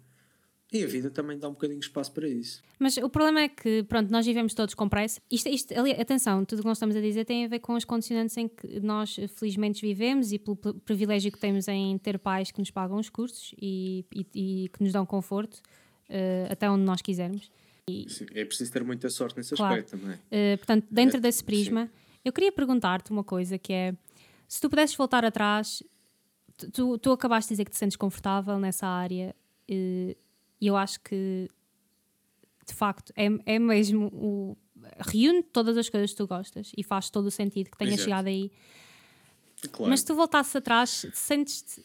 E 0.71 0.83
a 0.83 0.87
vida 0.87 1.09
também 1.09 1.37
dá 1.37 1.47
um 1.49 1.53
bocadinho 1.53 1.79
de 1.79 1.85
espaço 1.85 2.11
para 2.11 2.27
isso. 2.27 2.61
Mas 2.77 2.95
o 2.97 3.09
problema 3.09 3.41
é 3.41 3.49
que, 3.49 3.83
pronto, 3.83 4.11
nós 4.11 4.25
vivemos 4.25 4.53
todos 4.53 4.75
com 4.75 4.87
pressa. 4.87 5.19
Isto, 5.31 5.49
isto, 5.49 5.79
ali, 5.79 5.91
atenção, 5.91 6.45
tudo 6.45 6.59
o 6.59 6.61
que 6.61 6.67
nós 6.67 6.77
estamos 6.77 6.95
a 6.95 7.01
dizer 7.01 7.25
tem 7.25 7.45
a 7.45 7.47
ver 7.47 7.59
com 7.59 7.75
as 7.75 7.83
condicionantes 7.83 8.37
em 8.37 8.47
que 8.47 8.79
nós 8.79 9.15
felizmente 9.35 9.81
vivemos 9.81 10.31
e 10.31 10.37
pelo 10.37 10.55
privilégio 10.55 11.31
que 11.31 11.39
temos 11.39 11.67
em 11.67 11.97
ter 11.97 12.19
pais 12.19 12.51
que 12.51 12.59
nos 12.59 12.69
pagam 12.69 12.97
os 12.97 13.09
cursos 13.09 13.53
e, 13.59 14.05
e, 14.13 14.25
e 14.35 14.69
que 14.69 14.83
nos 14.83 14.93
dão 14.93 15.05
conforto 15.05 15.55
uh, 15.55 16.51
até 16.51 16.69
onde 16.69 16.83
nós 16.83 17.01
quisermos. 17.01 17.49
E, 17.89 18.07
Sim, 18.07 18.27
é 18.35 18.45
preciso 18.45 18.71
ter 18.71 18.83
muita 18.83 19.09
sorte 19.09 19.37
nesse 19.37 19.55
claro. 19.55 19.73
aspecto 19.73 19.97
também. 19.97 20.15
Uh, 20.15 20.57
portanto, 20.57 20.85
dentro 20.91 21.17
é, 21.17 21.19
desse 21.19 21.43
prisma. 21.43 21.85
Sim 21.87 22.09
eu 22.23 22.33
queria 22.33 22.51
perguntar-te 22.51 23.11
uma 23.11 23.23
coisa 23.23 23.57
que 23.57 23.73
é: 23.73 23.95
se 24.47 24.59
tu 24.59 24.69
pudesses 24.69 24.95
voltar 24.95 25.23
atrás, 25.25 25.83
tu, 26.73 26.97
tu 26.97 27.11
acabaste 27.11 27.49
de 27.49 27.53
dizer 27.53 27.65
que 27.65 27.71
te 27.71 27.77
sentes 27.77 27.97
confortável 27.97 28.59
nessa 28.59 28.87
área 28.87 29.35
e 30.59 30.67
eu 30.67 30.75
acho 30.75 30.99
que 31.01 31.47
de 32.69 32.73
facto 32.73 33.11
é, 33.15 33.27
é 33.45 33.59
mesmo 33.59 34.07
o. 34.07 34.57
reúne 35.07 35.43
todas 35.43 35.77
as 35.77 35.89
coisas 35.89 36.11
que 36.11 36.17
tu 36.17 36.27
gostas 36.27 36.71
e 36.77 36.83
faz 36.83 37.09
todo 37.09 37.25
o 37.25 37.31
sentido 37.31 37.71
que 37.71 37.77
tenhas 37.77 37.95
Exato. 37.95 38.09
chegado 38.09 38.27
aí. 38.27 38.51
Claro. 39.71 39.89
Mas 39.89 40.01
se 40.01 40.05
tu 40.05 40.15
voltasses 40.15 40.55
atrás, 40.55 41.05
sentes-te. 41.13 41.83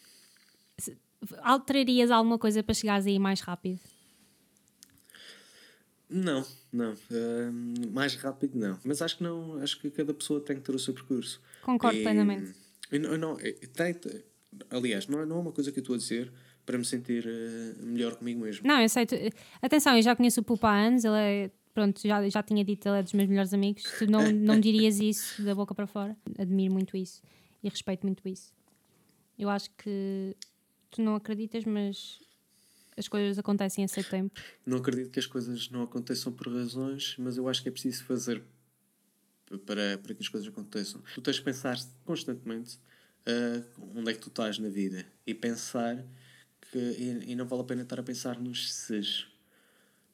Alterarias 1.41 2.11
alguma 2.11 2.37
coisa 2.37 2.61
para 2.61 2.73
chegares 2.73 3.07
aí 3.07 3.17
mais 3.17 3.41
rápido? 3.41 3.79
Não, 6.07 6.45
não. 6.71 6.93
Uh, 6.93 7.91
mais 7.91 8.15
rápido 8.15 8.57
não. 8.57 8.79
Mas 8.83 9.01
acho 9.01 9.17
que 9.17 9.23
não. 9.23 9.57
Acho 9.61 9.79
que 9.79 9.89
cada 9.89 10.13
pessoa 10.13 10.39
tem 10.39 10.55
que 10.55 10.61
ter 10.61 10.75
o 10.75 10.79
seu 10.79 10.93
percurso. 10.93 11.41
Concordo 11.63 11.97
e, 11.97 12.03
plenamente. 12.03 12.53
Eu 12.91 12.99
não, 12.99 13.09
eu 13.09 13.17
não, 13.17 13.35
tem, 13.35 13.95
aliás, 14.69 15.07
não 15.07 15.21
é, 15.21 15.25
não 15.25 15.37
é 15.37 15.39
uma 15.39 15.51
coisa 15.51 15.71
que 15.71 15.79
eu 15.79 15.81
estou 15.81 15.95
a 15.95 15.97
dizer 15.97 16.31
para 16.65 16.77
me 16.77 16.85
sentir 16.85 17.25
uh, 17.25 17.85
melhor 17.85 18.15
comigo 18.15 18.41
mesmo. 18.41 18.67
Não, 18.67 18.81
eu 18.81 18.89
sei. 18.89 19.05
Tu, 19.05 19.15
atenção, 19.61 19.95
eu 19.95 20.01
já 20.01 20.15
conheço 20.15 20.41
o 20.41 20.43
Pupa 20.43 20.69
há 20.69 20.85
anos, 20.87 21.03
ele 21.03 21.15
é. 21.17 21.51
Pronto, 21.73 21.99
já, 22.07 22.27
já 22.29 22.41
tinha 22.41 22.63
dito, 22.63 22.87
ele 22.87 22.99
é 22.99 23.03
dos 23.03 23.11
meus 23.11 23.27
melhores 23.27 23.53
amigos. 23.53 23.83
Tu 23.99 24.09
não, 24.09 24.31
não 24.31 24.57
dirias 24.57 24.99
isso 25.01 25.41
da 25.43 25.53
boca 25.53 25.75
para 25.75 25.85
fora. 25.85 26.15
Admiro 26.39 26.73
muito 26.73 26.95
isso 26.95 27.21
e 27.61 27.67
respeito 27.67 28.05
muito 28.05 28.25
isso. 28.29 28.53
Eu 29.37 29.49
acho 29.49 29.69
que 29.71 30.35
tu 30.89 31.01
não 31.01 31.15
acreditas, 31.15 31.65
mas 31.65 32.19
as 32.95 33.07
coisas 33.07 33.37
acontecem 33.37 33.83
a 33.83 33.87
seu 33.87 34.03
tempo. 34.03 34.39
Não 34.65 34.77
acredito 34.77 35.11
que 35.11 35.19
as 35.19 35.25
coisas 35.25 35.69
não 35.69 35.81
aconteçam 35.81 36.31
por 36.31 36.47
razões, 36.47 37.15
mas 37.17 37.35
eu 37.35 37.49
acho 37.49 37.61
que 37.61 37.69
é 37.69 37.71
preciso 37.71 38.05
fazer 38.05 38.41
para, 39.65 39.97
para 39.97 40.13
que 40.13 40.21
as 40.21 40.29
coisas 40.29 40.47
aconteçam. 40.47 41.01
Tu 41.13 41.21
tens 41.21 41.35
de 41.35 41.41
pensar 41.41 41.77
constantemente 42.05 42.77
uh, 43.27 43.81
onde 43.95 44.11
é 44.11 44.13
que 44.13 44.19
tu 44.19 44.29
estás 44.29 44.57
na 44.59 44.69
vida 44.69 45.05
e 45.25 45.33
pensar 45.33 46.05
que. 46.75 47.01
E, 47.01 47.31
e, 47.31 47.35
não 47.35 47.45
vale 47.45 47.61
a 47.61 47.65
pena 47.65 47.81
estar 47.83 47.99
a 47.99 48.03
pensar 48.03 48.39
nos 48.39 48.73
ses. 48.73 49.27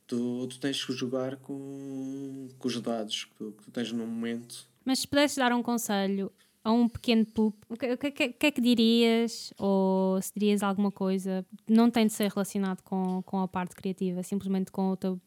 Tu, 0.05 0.47
tu 0.47 0.59
tens 0.59 0.83
que 0.83 0.93
jogar 0.93 1.37
com, 1.37 2.49
com 2.59 2.67
os 2.67 2.79
dados 2.81 3.25
que 3.25 3.35
tu, 3.35 3.51
que 3.53 3.63
tu 3.63 3.71
tens 3.71 3.91
no 3.91 4.05
momento. 4.05 4.67
Mas 4.83 4.99
se 4.99 5.07
pudesses 5.07 5.37
dar 5.37 5.53
um 5.53 5.63
conselho 5.63 6.31
a 6.63 6.71
um 6.71 6.87
pequeno 6.87 7.25
pup, 7.25 7.55
o 7.69 7.75
que, 7.75 7.97
que, 7.97 8.29
que 8.29 8.45
é 8.45 8.51
que 8.51 8.61
dirias? 8.61 9.53
Ou 9.57 10.21
se 10.21 10.31
dirias 10.35 10.61
alguma 10.61 10.91
coisa? 10.91 11.45
Não 11.67 11.89
tem 11.89 12.07
de 12.07 12.13
ser 12.13 12.29
relacionado 12.29 12.81
com, 12.83 13.21
com 13.23 13.39
a 13.39 13.47
parte 13.47 13.75
criativa, 13.75 14.21
simplesmente 14.21 14.71
com 14.71 14.91
o 14.91 14.97
teu, 14.97 15.19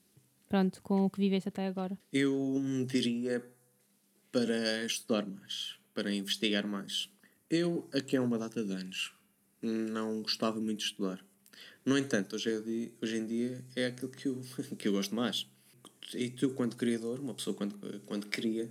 pronto, 0.49 0.83
com 0.83 1.07
o 1.07 1.11
que 1.11 1.19
viveste 1.19 1.49
até 1.49 1.67
agora. 1.67 1.99
Eu 2.13 2.63
diria 2.87 3.45
para 4.31 4.85
estudar 4.85 5.27
mais, 5.27 5.77
para 5.95 6.13
investigar 6.13 6.67
mais. 6.67 7.09
Eu, 7.49 7.89
aqui 7.93 8.17
há 8.17 8.23
uma 8.23 8.39
data 8.39 8.65
de 8.65 8.73
anos, 8.73 9.13
não 9.65 10.23
gostava 10.23 10.61
muito 10.61 10.79
de 10.79 10.85
estudar. 10.85 11.25
No 11.85 11.99
entanto, 11.99 12.37
hoje, 12.37 12.51
é, 12.51 13.05
hoje 13.05 13.17
em 13.17 13.27
dia 13.27 13.65
é 13.77 13.87
aquilo 13.87 14.11
que 14.11 14.27
eu, 14.27 14.41
que 14.79 14.89
eu 14.89 14.93
gosto 14.93 15.15
mais. 15.15 15.47
E 16.15 16.31
tu, 16.31 16.51
quando 16.51 16.77
criador, 16.77 17.21
uma 17.21 17.35
pessoa 17.35 17.55
quando, 17.55 17.75
quando 18.07 18.27
cria, 18.27 18.71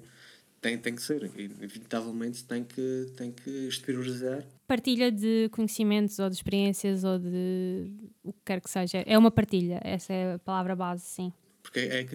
tem, 0.62 0.78
tem 0.78 0.96
que 0.96 1.02
ser, 1.02 1.30
inevitavelmente 1.38 2.46
tem 2.46 2.64
que, 2.64 3.12
tem 3.18 3.32
que 3.32 3.50
exteriorizar. 3.68 4.46
Partilha 4.66 5.12
de 5.12 5.50
conhecimentos 5.50 6.18
ou 6.20 6.30
de 6.30 6.36
experiências 6.36 7.04
ou 7.04 7.20
de 7.20 7.92
o 8.24 8.32
que 8.32 8.40
quer 8.46 8.62
que 8.62 8.70
seja. 8.70 9.00
É 9.06 9.18
uma 9.18 9.30
partilha, 9.30 9.82
essa 9.84 10.14
é 10.14 10.34
a 10.36 10.40
palavra 10.40 10.76
base, 10.76 11.06
sim. 11.06 11.34
Porque 11.62 11.80
é, 11.80 12.06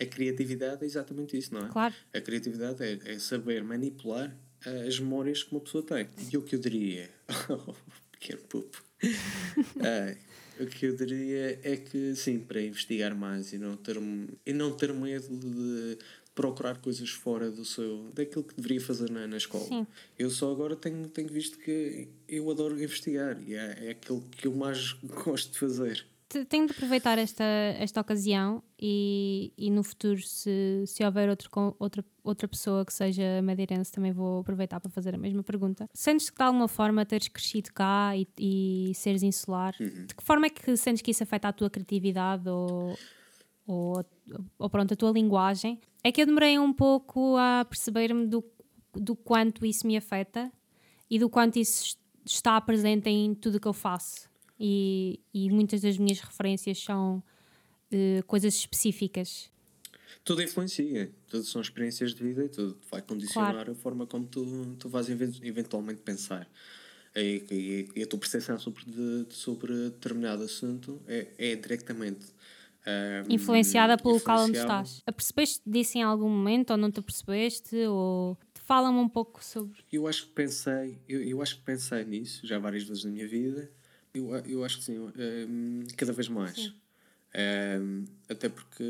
a 0.00 0.06
criatividade 0.06 0.82
é 0.82 0.86
exatamente 0.86 1.36
isso, 1.36 1.52
não 1.52 1.66
é? 1.66 1.68
Claro. 1.68 1.94
A 2.14 2.20
criatividade 2.20 2.82
é, 2.82 2.98
é 3.04 3.18
saber 3.18 3.62
manipular 3.64 4.34
uh, 4.66 4.88
as 4.88 4.98
memórias 5.00 5.42
que 5.42 5.52
uma 5.52 5.60
pessoa 5.60 5.84
tem. 5.84 6.08
E 6.32 6.36
o 6.36 6.42
que 6.42 6.54
eu 6.54 6.60
diria, 6.60 7.10
oh, 7.48 7.74
pequeno 8.20 8.40
pupo, 8.42 8.84
uh, 9.02 10.62
o 10.62 10.66
que 10.66 10.86
eu 10.86 10.94
diria 10.94 11.58
é 11.64 11.76
que 11.76 12.14
sim, 12.14 12.38
para 12.38 12.60
investigar 12.60 13.14
mais 13.16 13.52
e 13.52 13.58
não 13.58 13.76
ter, 13.76 13.96
e 14.44 14.52
não 14.52 14.76
ter 14.76 14.92
medo 14.92 15.26
de 15.36 15.98
procurar 16.34 16.78
coisas 16.78 17.10
fora 17.10 17.50
do 17.50 17.64
seu 17.64 18.10
daquilo 18.14 18.44
que 18.44 18.54
deveria 18.54 18.80
fazer 18.80 19.10
na, 19.10 19.26
na 19.26 19.36
escola. 19.36 19.64
Sim. 19.64 19.86
Eu 20.18 20.30
só 20.30 20.52
agora 20.52 20.76
tenho, 20.76 21.08
tenho 21.08 21.28
visto 21.28 21.58
que 21.58 22.08
eu 22.28 22.50
adoro 22.50 22.80
investigar 22.80 23.36
e 23.46 23.54
é, 23.54 23.86
é 23.86 23.90
aquilo 23.90 24.22
que 24.32 24.46
eu 24.46 24.54
mais 24.54 24.92
gosto 25.24 25.52
de 25.52 25.58
fazer 25.58 26.06
tenho 26.48 26.66
de 26.66 26.72
aproveitar 26.72 27.18
esta, 27.18 27.44
esta 27.44 28.00
ocasião 28.00 28.62
e, 28.80 29.52
e 29.58 29.70
no 29.70 29.82
futuro, 29.82 30.20
se, 30.22 30.84
se 30.86 31.04
houver 31.04 31.28
outro, 31.28 31.50
outra, 31.78 32.04
outra 32.22 32.46
pessoa 32.46 32.84
que 32.84 32.92
seja 32.92 33.42
madeirense, 33.42 33.90
também 33.90 34.12
vou 34.12 34.40
aproveitar 34.40 34.78
para 34.78 34.90
fazer 34.90 35.14
a 35.14 35.18
mesma 35.18 35.42
pergunta. 35.42 35.88
Sentes 35.92 36.30
que 36.30 36.36
de 36.36 36.42
alguma 36.42 36.68
forma 36.68 37.04
teres 37.04 37.28
crescido 37.28 37.72
cá 37.72 38.16
e, 38.16 38.28
e 38.38 38.92
seres 38.94 39.22
insular? 39.22 39.74
Uhum. 39.80 40.06
De 40.06 40.14
que 40.14 40.22
forma 40.22 40.46
é 40.46 40.50
que 40.50 40.76
sentes 40.76 41.02
que 41.02 41.10
isso 41.10 41.22
afeta 41.22 41.48
a 41.48 41.52
tua 41.52 41.68
criatividade 41.68 42.48
ou, 42.48 42.96
ou, 43.66 44.04
ou 44.58 44.70
pronto, 44.70 44.94
a 44.94 44.96
tua 44.96 45.10
linguagem? 45.10 45.80
É 46.04 46.12
que 46.12 46.22
eu 46.22 46.26
demorei 46.26 46.58
um 46.58 46.72
pouco 46.72 47.36
a 47.36 47.64
perceber-me 47.68 48.26
do, 48.26 48.44
do 48.94 49.16
quanto 49.16 49.66
isso 49.66 49.86
me 49.86 49.96
afeta 49.96 50.50
e 51.10 51.18
do 51.18 51.28
quanto 51.28 51.58
isso 51.58 51.96
está 52.24 52.60
presente 52.60 53.10
em 53.10 53.34
tudo 53.34 53.56
o 53.56 53.60
que 53.60 53.66
eu 53.66 53.72
faço 53.72 54.29
e, 54.60 55.18
e 55.32 55.48
muitas 55.48 55.80
das 55.80 55.96
minhas 55.96 56.20
referências 56.20 56.78
são 56.78 57.22
uh, 57.90 58.22
coisas 58.26 58.54
específicas. 58.54 59.50
Tudo 60.22 60.42
influencia, 60.42 61.10
tudo 61.28 61.44
são 61.44 61.62
experiências 61.62 62.14
de 62.14 62.22
vida 62.22 62.44
e 62.44 62.48
tudo 62.48 62.78
vai 62.90 63.00
condicionar 63.00 63.54
claro. 63.54 63.72
a 63.72 63.74
forma 63.74 64.06
como 64.06 64.26
tu, 64.26 64.76
tu 64.78 64.88
vais 64.88 65.08
eventualmente 65.08 66.02
pensar. 66.02 66.46
E, 67.16 67.44
e, 67.50 68.00
e 68.00 68.02
a 68.02 68.06
tua 68.06 68.18
percepção 68.18 68.58
sobre, 68.58 68.84
de, 68.84 69.26
sobre 69.30 69.72
determinado 69.72 70.44
assunto 70.44 71.00
é, 71.08 71.26
é 71.38 71.56
diretamente 71.56 72.26
um, 72.86 73.32
influenciada 73.32 73.96
pelo 73.96 74.14
local 74.14 74.44
onde 74.44 74.58
estás. 74.58 75.02
Apercebeste 75.06 75.62
disso 75.66 75.98
em 75.98 76.02
algum 76.02 76.28
momento 76.28 76.70
ou 76.70 76.76
não 76.76 76.90
te 76.90 77.00
apercebeste? 77.00 77.76
Ou 77.86 78.38
fala-me 78.54 78.98
um 78.98 79.08
pouco 79.08 79.42
sobre. 79.42 79.80
Eu 79.90 80.06
acho 80.06 80.26
que 80.26 80.32
pensei, 80.32 80.98
eu, 81.08 81.22
eu 81.22 81.42
acho 81.42 81.56
que 81.56 81.62
pensei 81.62 82.04
nisso 82.04 82.46
já 82.46 82.58
várias 82.58 82.84
vezes 82.84 83.04
na 83.04 83.10
minha 83.10 83.26
vida 83.26 83.70
eu, 84.14 84.36
eu 84.46 84.64
acho 84.64 84.78
que 84.78 84.84
sim, 84.84 84.98
um, 84.98 85.12
ehm, 85.16 85.86
cada 85.96 86.12
vez 86.12 86.28
mais. 86.28 86.58
Um, 86.68 86.72
ehm, 87.34 88.04
até 88.28 88.48
porque, 88.48 88.84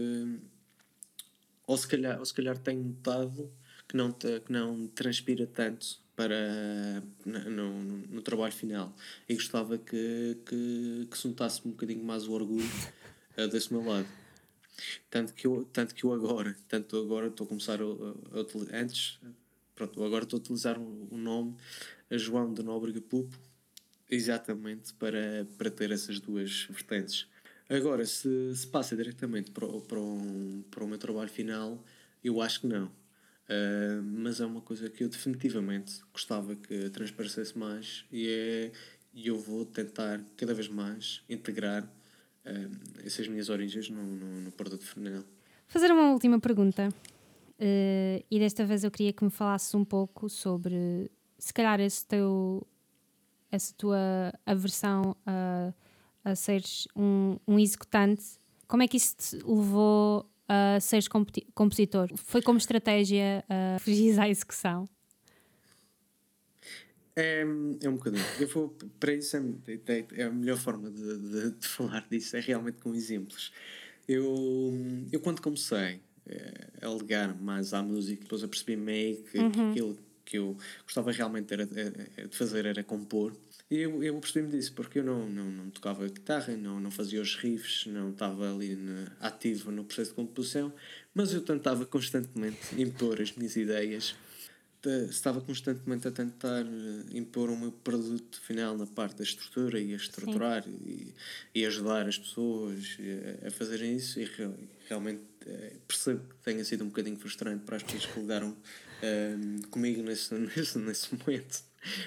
ou 1.66 1.76
se, 1.76 1.87
calhar, 1.87 2.18
ou 2.18 2.24
se 2.24 2.35
calhar 2.35 2.56
tenho 2.59 2.83
notado 2.83 3.52
que 3.88 3.96
não, 3.96 4.12
te, 4.12 4.40
que 4.40 4.52
não 4.52 4.87
transpira 4.88 5.46
tanto 5.46 5.98
para 6.16 7.02
no, 7.24 7.50
no, 7.50 7.83
no, 8.09 8.22
trabalho 8.22 8.52
final 8.52 8.94
e 9.28 9.35
gostava 9.35 9.78
que, 9.78 10.37
que, 10.46 11.09
que 11.11 11.18
se 11.18 11.26
notasse 11.26 11.66
um 11.66 11.70
bocadinho 11.70 12.04
mais 12.04 12.26
o 12.28 12.33
orgulho 12.33 12.68
uh, 13.38 13.48
desse 13.48 13.72
meu 13.72 13.85
lado. 13.85 14.06
Tanto 15.11 15.35
que 15.35 15.46
eu, 15.46 15.68
tanto 15.72 15.94
que 15.94 16.04
eu 16.04 16.12
agora, 16.12 16.56
tanto 16.68 16.96
agora 16.96 17.26
estou 17.26 17.44
a 17.44 17.48
começar 17.48 17.80
a, 17.80 17.85
a, 17.85 18.40
utilizar, 18.40 18.74
antes, 18.74 19.18
pronto, 19.74 20.02
agora 20.04 20.24
estou 20.24 20.38
a 20.38 20.40
utilizar 20.40 20.78
o, 20.78 21.09
o 21.11 21.16
nome 21.16 21.56
João 22.11 22.52
de 22.52 22.62
Nóbrega 22.62 23.00
Pupo 23.00 23.37
Exatamente, 24.11 24.92
para, 24.94 25.46
para 25.57 25.70
ter 25.70 25.92
essas 25.92 26.18
duas 26.18 26.66
vertentes. 26.68 27.29
Agora, 27.68 28.05
se, 28.05 28.55
se 28.57 28.66
passa 28.66 28.96
diretamente 28.96 29.53
para, 29.53 29.66
para, 29.66 30.01
um, 30.01 30.64
para 30.68 30.83
o 30.83 30.88
meu 30.88 30.99
trabalho 30.99 31.31
final, 31.31 31.83
eu 32.23 32.42
acho 32.42 32.62
que 32.62 32.66
não. 32.66 32.87
Uh, 32.87 34.03
mas 34.03 34.40
é 34.40 34.46
uma 34.46 34.61
coisa 34.61 34.90
que 34.90 35.05
eu 35.05 35.09
definitivamente 35.09 36.01
gostava 36.12 36.55
que 36.55 36.88
transparecesse 36.90 37.59
mais 37.59 38.05
e 38.11 38.29
é, 38.29 38.73
eu 39.14 39.37
vou 39.37 39.64
tentar 39.64 40.20
cada 40.37 40.55
vez 40.55 40.68
mais 40.68 41.23
integrar 41.29 41.83
uh, 41.85 43.05
essas 43.05 43.27
minhas 43.27 43.49
origens 43.49 43.88
no, 43.88 44.03
no, 44.03 44.40
no 44.42 44.53
produto 44.53 44.85
final. 44.85 45.25
Fazer 45.66 45.90
uma 45.92 46.12
última 46.12 46.40
pergunta. 46.40 46.88
Uh, 47.61 48.25
e 48.31 48.38
desta 48.38 48.64
vez 48.64 48.83
eu 48.83 48.90
queria 48.90 49.12
que 49.12 49.23
me 49.23 49.31
falasses 49.31 49.75
um 49.75 49.85
pouco 49.85 50.29
sobre, 50.29 51.11
se 51.38 51.53
calhar, 51.53 51.79
esse 51.81 52.07
teu 52.07 52.66
essa 53.50 53.74
tua 53.74 54.32
aversão 54.46 55.16
a, 55.26 55.72
a 56.24 56.34
seres 56.34 56.86
um, 56.96 57.36
um 57.46 57.58
executante, 57.58 58.24
como 58.66 58.82
é 58.82 58.88
que 58.88 58.96
isso 58.96 59.16
te 59.16 59.36
levou 59.36 60.30
a 60.48 60.78
seres 60.80 61.08
compositor? 61.08 62.10
Foi 62.16 62.40
como 62.42 62.58
estratégia 62.58 63.44
a 63.48 63.78
fugir 63.78 64.18
à 64.18 64.28
execução? 64.28 64.88
É, 67.16 67.40
é 67.40 67.88
um 67.88 67.96
bocadinho. 67.96 68.24
Eu 68.38 68.48
vou, 68.48 68.76
para 68.98 69.12
isso, 69.12 69.36
é, 69.36 69.42
é, 69.88 70.06
é 70.12 70.22
a 70.24 70.30
melhor 70.30 70.56
forma 70.56 70.90
de, 70.90 71.18
de, 71.18 71.50
de, 71.52 71.66
falar 71.68 72.06
disso 72.08 72.36
é 72.36 72.40
realmente 72.40 72.78
com 72.78 72.94
exemplos. 72.94 73.52
Eu, 74.08 74.72
eu 75.12 75.20
quando 75.20 75.40
comecei 75.40 76.00
eh, 76.26 76.68
a 76.82 76.88
ligar 76.88 77.40
mais 77.40 77.72
à 77.74 77.82
música, 77.82 78.22
depois 78.22 78.42
eu 78.42 78.48
percebi 78.48 78.76
meio 78.76 79.22
que, 79.24 79.38
uhum. 79.38 79.50
que 79.50 79.60
aquilo 79.60 79.98
que 80.30 80.38
eu 80.38 80.56
gostava 80.84 81.10
realmente 81.10 81.52
era, 81.52 81.66
de 81.66 82.36
fazer 82.36 82.64
era 82.64 82.84
compor. 82.84 83.36
E 83.68 83.78
eu, 83.78 84.02
eu 84.02 84.18
percebi-me 84.20 84.52
disso, 84.52 84.72
porque 84.74 85.00
eu 85.00 85.04
não, 85.04 85.28
não, 85.28 85.44
não 85.44 85.70
tocava 85.70 86.06
guitarra, 86.06 86.56
não, 86.56 86.78
não 86.78 86.90
fazia 86.90 87.20
os 87.20 87.34
riffs, 87.34 87.86
não 87.86 88.10
estava 88.10 88.54
ali 88.54 88.78
ativo 89.20 89.72
no 89.72 89.84
processo 89.84 90.10
de 90.10 90.16
composição, 90.16 90.72
mas 91.12 91.34
eu 91.34 91.40
tentava 91.40 91.84
constantemente 91.84 92.80
impor 92.80 93.20
as 93.20 93.32
minhas 93.32 93.56
ideias, 93.56 94.14
estava 95.10 95.40
constantemente 95.40 96.06
a 96.06 96.12
tentar 96.12 96.64
eh, 96.64 97.18
impor 97.18 97.50
o 97.50 97.56
meu 97.56 97.72
produto 97.72 98.40
final 98.40 98.78
na 98.78 98.86
parte 98.86 99.18
da 99.18 99.24
estrutura 99.24 99.78
e 99.80 99.92
a 99.92 99.96
estruturar 99.96 100.64
e, 100.66 101.12
e, 101.54 101.66
ajudar 101.66 102.08
as 102.08 102.18
pessoas 102.18 102.96
a, 103.46 103.50
fazerem 103.50 103.96
isso 103.96 104.18
e 104.18 104.30
realmente 104.88 105.20
eh, 105.44 105.74
percebo 105.86 106.20
que 106.20 106.36
tenha 106.42 106.64
sido 106.64 106.82
um 106.84 106.86
bocadinho 106.86 107.18
frustrante 107.18 107.62
para 107.64 107.76
as 107.76 107.82
pessoas 107.82 108.06
que 108.06 108.20
lidaram 108.20 108.56
um, 109.02 109.62
comigo 109.70 110.02
nesse, 110.02 110.34
nesse, 110.34 110.78
nesse 110.78 111.14
momento, 111.14 111.62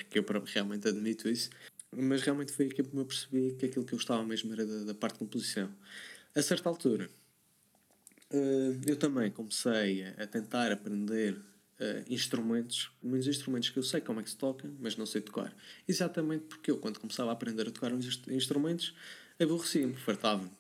que 0.10 0.19
eu 0.19 0.25
realmente 0.45 0.88
admito 0.88 1.29
isso, 1.29 1.49
mas 1.91 2.21
realmente 2.21 2.51
foi 2.51 2.65
aqui 2.65 2.84
que 2.84 2.95
eu 2.95 3.06
percebi 3.06 3.56
que 3.56 3.65
aquilo 3.65 3.86
que 3.86 3.93
eu 3.93 3.97
gostava 3.97 4.23
mesmo 4.23 4.51
era 4.53 4.65
da, 4.65 4.84
da 4.86 4.93
parte 4.93 5.13
de 5.13 5.19
composição. 5.19 5.69
A 6.36 6.41
certa 6.41 6.69
altura, 6.69 7.10
uh, 8.32 8.82
eu 8.88 8.95
também 8.95 9.32
comecei 9.32 10.03
a, 10.03 10.23
a 10.23 10.27
tentar 10.27 10.71
aprender 10.71 11.36
uh, 11.36 12.03
instrumentos, 12.10 12.91
muitos 13.01 13.27
instrumentos 13.27 13.69
que 13.69 13.77
eu 13.77 13.84
sei 13.84 14.01
como 14.01 14.19
é 14.19 14.23
que 14.23 14.29
se 14.29 14.38
toca, 14.38 14.69
mas 14.79 14.95
não 14.95 15.06
sei 15.06 15.21
tocar. 15.21 15.56
Exatamente 15.88 16.45
porque 16.45 16.71
eu, 16.71 16.77
quando 16.77 16.99
começava 16.99 17.29
a 17.29 17.34
aprender 17.34 17.67
a 17.67 17.71
tocar 17.71 17.93
uns 17.93 18.21
instrumentos, 18.27 18.95
aborrecia-me, 19.39 19.95
fartava-me. 19.95 20.51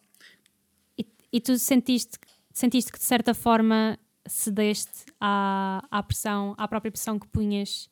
E, 0.97 1.05
e 1.31 1.41
tu 1.41 1.57
sentiste, 1.57 2.19
sentiste 2.53 2.91
que 2.91 2.99
de 2.99 3.05
certa 3.05 3.33
forma 3.33 3.97
cedeste 4.27 5.05
à, 5.19 5.85
à 5.91 6.01
pressão, 6.01 6.55
à 6.57 6.67
própria 6.67 6.91
pressão 6.91 7.19
que 7.19 7.27
punhas 7.27 7.89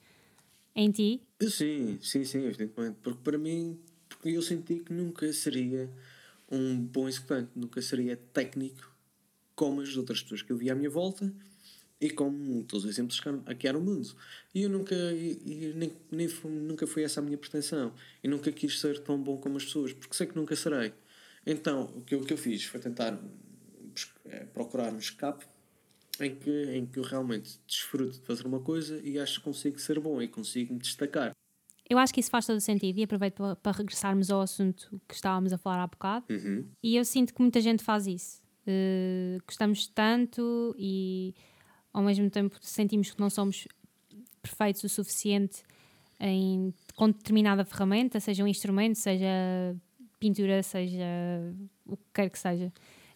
em 0.75 0.91
ti? 0.91 1.21
Sim, 1.41 1.99
sim, 2.01 2.23
sim, 2.23 2.45
evidentemente. 2.45 2.97
Porque 3.01 3.19
para 3.23 3.37
mim, 3.37 3.79
porque 4.07 4.29
eu 4.29 4.41
senti 4.41 4.79
que 4.79 4.93
nunca 4.93 5.31
seria 5.33 5.89
um 6.49 6.77
bom 6.77 7.07
executante, 7.07 7.51
nunca 7.55 7.81
seria 7.81 8.17
técnico 8.33 8.91
como 9.55 9.81
as 9.81 9.95
outras 9.95 10.21
pessoas 10.21 10.41
que 10.41 10.51
eu 10.51 10.57
via 10.57 10.73
à 10.73 10.75
minha 10.75 10.89
volta 10.89 11.33
e 11.99 12.09
como 12.09 12.63
todos 12.63 12.85
os 12.85 12.91
exemplos 12.91 13.19
que 13.19 13.29
aqui 13.45 13.67
há 13.67 13.73
no 13.73 13.81
mundo. 13.81 14.15
E 14.55 14.63
eu 14.63 14.69
nunca, 14.69 14.95
e, 14.95 15.39
e 15.45 15.73
nem, 15.75 15.93
nem, 16.11 16.27
nunca 16.49 16.87
foi 16.87 17.03
essa 17.03 17.19
a 17.19 17.23
minha 17.23 17.37
pretensão. 17.37 17.93
E 18.23 18.27
nunca 18.27 18.51
quis 18.51 18.79
ser 18.79 18.99
tão 18.99 19.21
bom 19.21 19.37
como 19.37 19.57
as 19.57 19.65
pessoas, 19.65 19.93
porque 19.93 20.15
sei 20.15 20.25
que 20.25 20.35
nunca 20.35 20.55
serei. 20.55 20.93
Então, 21.45 21.93
o 21.95 22.01
que 22.01 22.15
o 22.15 22.21
que 22.21 22.33
eu 22.33 22.37
fiz 22.37 22.63
foi 22.63 22.79
tentar 22.79 23.19
é 24.25 24.45
procurar 24.45 24.91
um 24.91 24.97
escape 24.97 25.45
em 26.23 26.35
que, 26.35 26.63
em 26.75 26.85
que 26.85 26.99
eu 26.99 27.03
realmente 27.03 27.59
desfruto 27.67 28.19
de 28.19 28.25
fazer 28.25 28.45
uma 28.45 28.59
coisa 28.59 28.99
e 29.03 29.19
acho 29.19 29.39
que 29.39 29.45
consigo 29.45 29.79
ser 29.79 29.99
bom 29.99 30.21
e 30.21 30.27
consigo 30.27 30.73
me 30.73 30.79
destacar. 30.79 31.31
Eu 31.89 31.97
acho 31.97 32.13
que 32.13 32.19
isso 32.19 32.29
faz 32.29 32.45
todo 32.45 32.59
sentido 32.61 32.99
e 32.99 33.03
aproveito 33.03 33.35
para, 33.35 33.55
para 33.55 33.71
regressarmos 33.73 34.31
ao 34.31 34.41
assunto 34.41 35.01
que 35.07 35.13
estávamos 35.13 35.51
a 35.51 35.57
falar 35.57 35.83
há 35.83 35.87
bocado. 35.87 36.25
Uhum. 36.29 36.65
E 36.81 36.95
eu 36.95 37.03
sinto 37.03 37.33
que 37.33 37.41
muita 37.41 37.59
gente 37.59 37.83
faz 37.83 38.07
isso. 38.07 38.41
Uh, 38.65 39.41
gostamos 39.45 39.87
tanto 39.87 40.75
e 40.77 41.33
ao 41.91 42.01
mesmo 42.01 42.29
tempo 42.29 42.57
sentimos 42.61 43.11
que 43.11 43.19
não 43.19 43.29
somos 43.29 43.67
perfeitos 44.41 44.83
o 44.83 44.89
suficiente 44.89 45.63
em, 46.19 46.73
com 46.95 47.09
determinada 47.09 47.65
ferramenta, 47.65 48.19
seja 48.19 48.43
um 48.43 48.47
instrumento, 48.47 48.95
seja 48.95 49.75
pintura, 50.19 50.61
seja 50.61 51.03
o 51.85 51.97
que 51.97 52.03
quer 52.13 52.29
que 52.29 52.39
seja. 52.39 52.71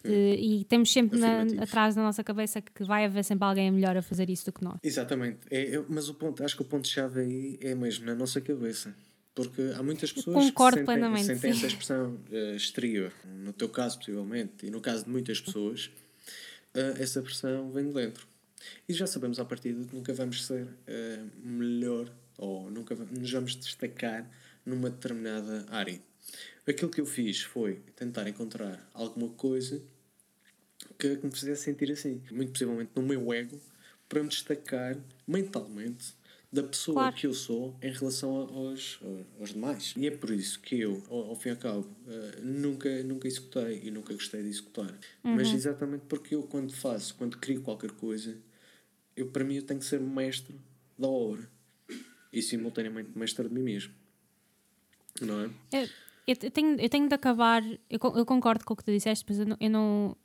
Uh, 0.06 0.34
e 0.34 0.64
temos 0.64 0.92
sempre 0.92 1.18
na, 1.18 1.42
atrás 1.62 1.94
da 1.94 2.02
nossa 2.02 2.22
cabeça 2.22 2.60
que 2.60 2.84
vai 2.84 3.04
haver 3.04 3.24
sempre 3.24 3.46
alguém 3.46 3.70
melhor 3.70 3.96
a 3.96 4.02
fazer 4.02 4.28
isso 4.30 4.46
do 4.46 4.52
que 4.52 4.64
nós. 4.64 4.78
Exatamente. 4.82 5.38
É, 5.50 5.82
mas 5.88 6.08
o 6.08 6.14
ponto, 6.14 6.42
acho 6.44 6.56
que 6.56 6.62
o 6.62 6.64
ponto-chave 6.64 7.20
aí 7.20 7.58
é 7.60 7.74
mesmo 7.74 8.06
na 8.06 8.14
nossa 8.14 8.40
cabeça. 8.40 8.94
Porque 9.34 9.60
há 9.76 9.82
muitas 9.82 10.10
pessoas 10.10 10.50
que 10.50 10.62
sentem, 10.74 11.24
sentem 11.24 11.50
essa 11.50 11.66
expressão 11.66 12.18
uh, 12.32 12.56
exterior. 12.56 13.12
No 13.26 13.52
teu 13.52 13.68
caso, 13.68 13.98
possivelmente, 13.98 14.64
e 14.64 14.70
no 14.70 14.80
caso 14.80 15.04
de 15.04 15.10
muitas 15.10 15.38
pessoas, 15.42 15.90
uh, 16.74 17.02
essa 17.02 17.20
pressão 17.20 17.70
vem 17.70 17.86
de 17.86 17.92
dentro. 17.92 18.26
E 18.88 18.94
já 18.94 19.06
sabemos 19.06 19.38
à 19.38 19.44
partida 19.44 19.84
que 19.84 19.94
nunca 19.94 20.14
vamos 20.14 20.46
ser 20.46 20.64
uh, 20.64 21.30
melhor 21.46 22.10
ou 22.38 22.70
nunca 22.70 22.94
nos 22.94 23.30
vamos 23.30 23.56
destacar 23.56 24.26
numa 24.64 24.88
determinada 24.88 25.66
área. 25.70 26.00
Aquilo 26.66 26.90
que 26.90 27.00
eu 27.00 27.06
fiz 27.06 27.42
foi 27.42 27.80
tentar 27.94 28.26
encontrar 28.28 28.88
alguma 28.92 29.28
coisa 29.28 29.80
que, 30.98 31.18
me 31.22 31.30
fizesse 31.30 31.62
sentir 31.62 31.90
assim, 31.90 32.22
muito 32.30 32.52
possivelmente 32.52 32.90
no 32.94 33.02
meu 33.02 33.32
ego, 33.32 33.60
para 34.08 34.22
me 34.22 34.28
destacar 34.28 34.96
mentalmente 35.26 36.14
da 36.52 36.62
pessoa 36.62 36.94
claro. 36.94 37.16
que 37.16 37.26
eu 37.26 37.34
sou 37.34 37.76
em 37.82 37.92
relação 37.92 38.30
aos, 38.30 39.00
aos 39.38 39.50
demais. 39.50 39.94
E 39.96 40.06
é 40.06 40.10
por 40.10 40.30
isso 40.30 40.60
que 40.60 40.80
eu, 40.80 41.02
ao, 41.10 41.30
ao 41.30 41.36
fim 41.36 41.48
e 41.48 41.52
ao 41.52 41.58
cabo, 41.58 41.80
uh, 41.80 42.42
nunca, 42.42 43.02
nunca 43.02 43.26
executei 43.26 43.82
e 43.84 43.90
nunca 43.90 44.14
gostei 44.14 44.42
de 44.42 44.48
executar. 44.48 44.92
Uhum. 45.24 45.34
Mas 45.34 45.52
exatamente 45.52 46.04
porque 46.08 46.34
eu, 46.34 46.44
quando 46.44 46.72
faço, 46.72 47.14
quando 47.16 47.36
crio 47.36 47.62
qualquer 47.62 47.90
coisa, 47.90 48.36
eu, 49.16 49.26
para 49.26 49.44
mim, 49.44 49.56
eu 49.56 49.62
tenho 49.62 49.80
que 49.80 49.86
ser 49.86 50.00
mestre 50.00 50.54
da 50.98 51.08
obra 51.08 51.48
e 52.32 52.42
simultaneamente 52.42 53.10
mestre 53.16 53.48
de 53.48 53.54
mim 53.54 53.62
mesmo. 53.62 53.92
Não 55.20 55.40
é? 55.40 55.50
Eu, 55.72 55.88
eu, 56.26 56.50
tenho, 56.50 56.80
eu 56.80 56.88
tenho 56.88 57.08
de 57.08 57.14
acabar. 57.14 57.62
Eu, 57.64 57.98
eu 58.14 58.26
concordo 58.26 58.64
com 58.64 58.74
o 58.74 58.76
que 58.76 58.84
tu 58.84 58.92
disseste, 58.92 59.24
mas 59.28 59.38
eu 59.38 59.46
não. 59.46 59.56
Eu, 59.58 59.70
não 59.70 60.16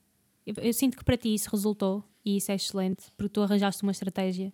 eu, 0.46 0.54
eu 0.58 0.74
sinto 0.74 0.98
que 0.98 1.04
para 1.04 1.18
ti 1.18 1.34
isso 1.34 1.50
resultou 1.52 2.04
e 2.24 2.38
isso 2.38 2.52
é 2.52 2.56
excelente, 2.56 3.06
porque 3.18 3.34
tu 3.34 3.42
arranjaste 3.42 3.84
uma 3.84 3.92
estratégia 3.92 4.54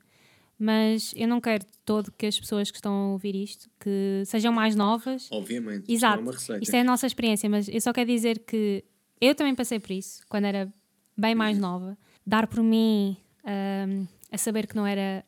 mas 0.60 1.14
eu 1.16 1.28
não 1.28 1.40
quero 1.40 1.66
todo 1.86 2.12
que 2.12 2.26
as 2.26 2.40
pessoas 2.40 2.72
que 2.72 2.78
estão 2.78 2.92
a 2.92 3.12
ouvir 3.12 3.36
isto 3.36 3.70
que 3.80 4.24
sejam 4.26 4.52
mais 4.52 4.76
novas. 4.76 5.30
Obviamente. 5.32 5.92
Exato. 5.92 6.28
Isto, 6.32 6.54
é 6.54 6.60
isto 6.60 6.76
é 6.76 6.80
a 6.80 6.84
nossa 6.84 7.06
experiência, 7.06 7.48
mas 7.48 7.70
eu 7.70 7.80
só 7.80 7.94
quero 7.94 8.10
dizer 8.10 8.40
que 8.40 8.84
eu 9.22 9.36
também 9.36 9.54
passei 9.54 9.80
por 9.80 9.92
isso 9.92 10.22
quando 10.28 10.46
era 10.46 10.72
bem 11.16 11.36
mais 11.36 11.60
nova. 11.60 11.98
Dar 12.26 12.48
por 12.48 12.64
mim 12.64 13.16
um, 13.46 14.08
a 14.32 14.38
saber 14.38 14.66
que 14.66 14.76
não 14.76 14.86
era 14.86 15.24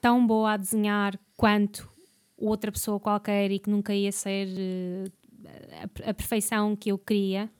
tão 0.00 0.26
boa 0.26 0.52
a 0.52 0.56
desenhar 0.56 1.18
quanto 1.36 1.88
outra 2.36 2.72
pessoa 2.72 2.98
qualquer 2.98 3.50
e 3.50 3.58
que 3.58 3.68
nunca 3.68 3.94
ia 3.94 4.10
ser 4.10 4.48
uh, 4.48 5.12
a, 6.02 6.10
a 6.10 6.14
perfeição 6.14 6.74
que 6.74 6.90
eu 6.90 6.98
queria 6.98 7.50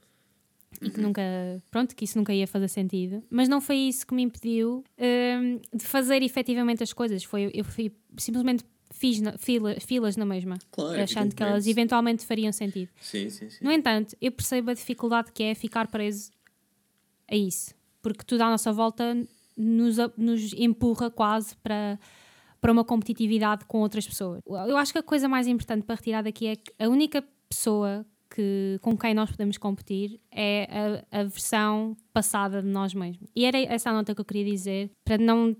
e 0.81 0.89
que 0.89 0.99
nunca, 0.99 1.21
pronto, 1.71 1.95
que 1.95 2.05
isso 2.05 2.17
nunca 2.17 2.33
ia 2.33 2.47
fazer 2.47 2.67
sentido. 2.67 3.23
Mas 3.29 3.47
não 3.47 3.61
foi 3.61 3.77
isso 3.77 4.05
que 4.05 4.13
me 4.13 4.23
impediu 4.23 4.83
um, 4.97 5.59
de 5.75 5.85
fazer 5.85 6.21
efetivamente 6.21 6.83
as 6.83 6.93
coisas. 6.93 7.23
Foi, 7.23 7.51
eu 7.53 7.63
fui, 7.63 7.91
simplesmente 8.17 8.63
fiz 8.91 9.19
na, 9.19 9.37
fila, 9.37 9.75
filas 9.79 10.15
na 10.15 10.25
mesma, 10.25 10.57
claro, 10.71 11.01
achando 11.01 11.35
que 11.35 11.43
elas 11.43 11.67
eventualmente 11.67 12.25
fariam 12.25 12.51
sentido. 12.51 12.89
Sim, 12.99 13.29
sim, 13.29 13.49
sim. 13.49 13.63
No 13.63 13.71
entanto, 13.71 14.15
eu 14.21 14.31
percebo 14.31 14.71
a 14.71 14.73
dificuldade 14.73 15.31
que 15.31 15.43
é 15.43 15.55
ficar 15.55 15.87
preso 15.87 16.31
a 17.29 17.35
isso, 17.35 17.73
porque 18.01 18.23
tudo 18.23 18.41
à 18.41 18.49
nossa 18.49 18.71
volta 18.71 19.15
nos, 19.57 19.97
nos 20.17 20.53
empurra 20.53 21.09
quase 21.09 21.55
para 21.57 21.99
para 22.61 22.71
uma 22.71 22.83
competitividade 22.83 23.63
com 23.65 23.81
outras 23.81 24.07
pessoas. 24.07 24.41
Eu 24.43 24.75
acho 24.75 24.91
que 24.91 24.97
a 24.97 25.03
coisa 25.03 25.29
mais 25.29 25.45
importante 25.45 25.83
para 25.83 25.93
retirar 25.93 26.23
daqui 26.23 26.47
é 26.47 26.55
que 26.55 26.73
a 26.79 26.89
única 26.89 27.23
pessoa 27.47 28.03
que, 28.35 28.77
com 28.81 28.97
quem 28.97 29.13
nós 29.13 29.31
podemos 29.31 29.57
competir 29.57 30.19
é 30.29 30.67
a, 31.09 31.19
a, 31.21 31.23
versão 31.23 31.95
passada 32.11 32.61
de 32.61 32.67
nós 32.67 32.93
mesmos. 32.93 33.29
E 33.33 33.45
era 33.45 33.57
essa 33.57 33.89
a 33.89 33.93
nota 33.93 34.13
que 34.13 34.19
eu 34.19 34.25
queria 34.25 34.43
dizer, 34.43 34.91
para 35.05 35.17
não, 35.17 35.55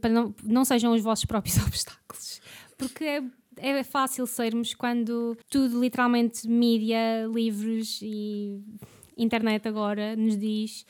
para 0.00 0.10
não, 0.10 0.34
não 0.42 0.64
sejam 0.64 0.92
os 0.92 1.00
vossos 1.00 1.24
próprios 1.24 1.56
obstáculos. 1.64 2.40
Porque 2.76 3.04
é, 3.04 3.22
é 3.58 3.84
fácil 3.84 4.26
sermos 4.26 4.74
quando 4.74 5.38
tudo, 5.48 5.80
literalmente, 5.80 6.48
mídia, 6.48 7.26
livros 7.32 8.00
e 8.02 8.60
internet 9.16 9.68
agora 9.68 10.16
nos 10.16 10.36
diz 10.36 10.84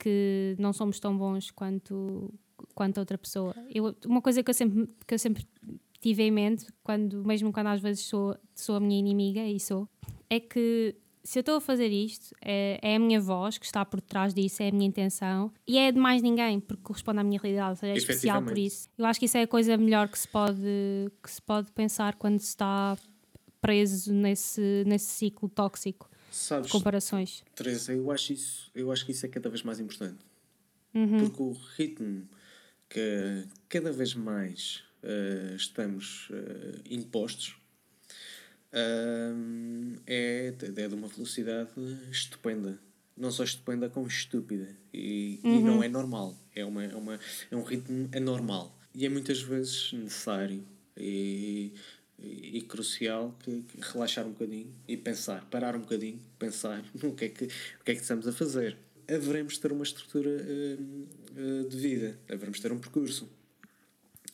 que 0.00 0.56
não 0.58 0.72
somos 0.72 0.98
tão 0.98 1.16
bons 1.16 1.52
quanto, 1.52 2.34
quanto 2.74 2.98
outra 2.98 3.16
pessoa. 3.16 3.54
Eu, 3.72 3.94
uma 4.04 4.20
coisa 4.20 4.42
que 4.42 4.50
eu 4.50 4.54
sempre, 4.54 4.88
que 5.06 5.14
eu 5.14 5.18
sempre 5.18 5.46
tive 6.06 6.22
em 6.22 6.30
mente, 6.30 6.66
quando, 6.84 7.26
mesmo 7.26 7.52
quando 7.52 7.66
às 7.66 7.80
vezes 7.80 8.04
sou, 8.04 8.36
sou 8.54 8.76
a 8.76 8.80
minha 8.80 8.96
inimiga, 8.96 9.44
e 9.44 9.58
sou, 9.58 9.88
é 10.30 10.38
que 10.38 10.94
se 11.24 11.36
eu 11.36 11.40
estou 11.40 11.56
a 11.56 11.60
fazer 11.60 11.88
isto, 11.88 12.32
é, 12.40 12.78
é, 12.80 12.94
a 12.94 12.98
minha 13.00 13.20
voz 13.20 13.58
que 13.58 13.66
está 13.66 13.84
por 13.84 14.00
trás 14.00 14.32
disso, 14.32 14.62
é 14.62 14.68
a 14.68 14.72
minha 14.72 14.86
intenção 14.86 15.52
e 15.66 15.76
é 15.76 15.90
de 15.90 15.98
mais 15.98 16.22
ninguém, 16.22 16.60
porque 16.60 16.80
corresponde 16.84 17.18
à 17.18 17.24
minha 17.24 17.40
realidade, 17.40 17.70
ou 17.70 17.76
seja, 17.76 17.92
é 17.92 17.96
especial 17.96 18.40
por 18.40 18.56
isso. 18.56 18.88
Eu 18.96 19.04
acho 19.04 19.18
que 19.18 19.26
isso 19.26 19.36
é 19.36 19.42
a 19.42 19.46
coisa 19.48 19.76
melhor 19.76 20.08
que 20.08 20.16
se 20.16 20.28
pode, 20.28 20.62
que 21.20 21.28
se 21.28 21.42
pode 21.42 21.72
pensar 21.72 22.14
quando 22.14 22.38
se 22.38 22.50
está 22.50 22.96
preso 23.60 24.12
nesse, 24.12 24.84
nesse 24.86 25.06
ciclo 25.06 25.48
tóxico 25.48 26.08
Sabes, 26.30 26.66
de 26.66 26.72
comparações. 26.72 27.42
Teresa, 27.56 27.92
eu 27.92 28.12
acho, 28.12 28.32
isso, 28.32 28.70
eu 28.72 28.92
acho 28.92 29.04
que 29.04 29.10
isso 29.10 29.26
é 29.26 29.28
cada 29.28 29.48
vez 29.48 29.64
mais 29.64 29.80
importante. 29.80 30.24
Uhum. 30.94 31.18
Porque 31.18 31.42
o 31.42 31.50
ritmo 31.76 32.28
que 32.88 33.44
cada 33.68 33.90
vez 33.90 34.14
mais 34.14 34.84
uh, 35.02 35.56
estamos 35.56 36.28
uh, 36.30 36.80
impostos 36.90 37.56
é, 40.06 40.52
é 40.58 40.88
de 40.88 40.94
uma 40.94 41.08
velocidade 41.08 41.70
estupenda. 42.10 42.78
Não 43.16 43.30
só 43.30 43.44
estupenda, 43.44 43.88
como 43.88 44.06
estúpida. 44.06 44.76
E, 44.92 45.40
uhum. 45.42 45.58
e 45.58 45.62
não 45.62 45.82
é 45.82 45.88
normal. 45.88 46.36
É, 46.54 46.64
uma, 46.64 46.84
é, 46.84 46.94
uma, 46.94 47.18
é 47.50 47.56
um 47.56 47.62
ritmo 47.62 48.08
anormal. 48.14 48.76
E 48.94 49.06
é 49.06 49.08
muitas 49.08 49.40
vezes 49.40 49.92
necessário 49.92 50.62
e, 50.96 51.72
e, 52.18 52.58
e 52.58 52.62
crucial 52.62 53.34
que, 53.40 53.62
que, 53.62 53.80
relaxar 53.92 54.26
um 54.26 54.30
bocadinho 54.30 54.72
e 54.86 54.96
pensar, 54.96 55.44
parar 55.50 55.76
um 55.76 55.80
bocadinho, 55.80 56.20
pensar 56.38 56.84
no 57.02 57.14
que 57.14 57.26
é 57.26 57.28
que, 57.28 57.44
o 57.44 57.84
que 57.84 57.92
é 57.92 57.94
que 57.94 58.00
estamos 58.02 58.26
a 58.28 58.32
fazer. 58.32 58.76
Haveremos 59.08 59.56
ter 59.58 59.70
uma 59.70 59.84
estrutura 59.84 60.30
uh, 60.30 61.62
uh, 61.62 61.68
de 61.68 61.76
vida, 61.76 62.18
haveremos 62.28 62.58
ter 62.58 62.72
um 62.72 62.78
percurso 62.78 63.28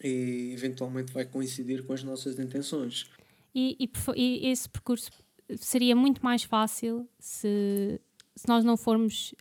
e 0.03 0.53
eventualmente 0.53 1.13
vai 1.13 1.25
coincidir 1.25 1.85
com 1.85 1.93
as 1.93 2.03
nossas 2.03 2.39
intenções. 2.39 3.09
E, 3.55 3.77
e, 3.79 3.91
e, 4.17 4.49
esse 4.49 4.69
percurso 4.69 5.11
seria 5.59 5.95
muito 5.95 6.25
mais 6.25 6.43
fácil 6.43 7.09
se, 7.19 8.01
se 8.35 8.49
nós 8.49 8.65
não 8.65 8.77
formos 8.77 9.35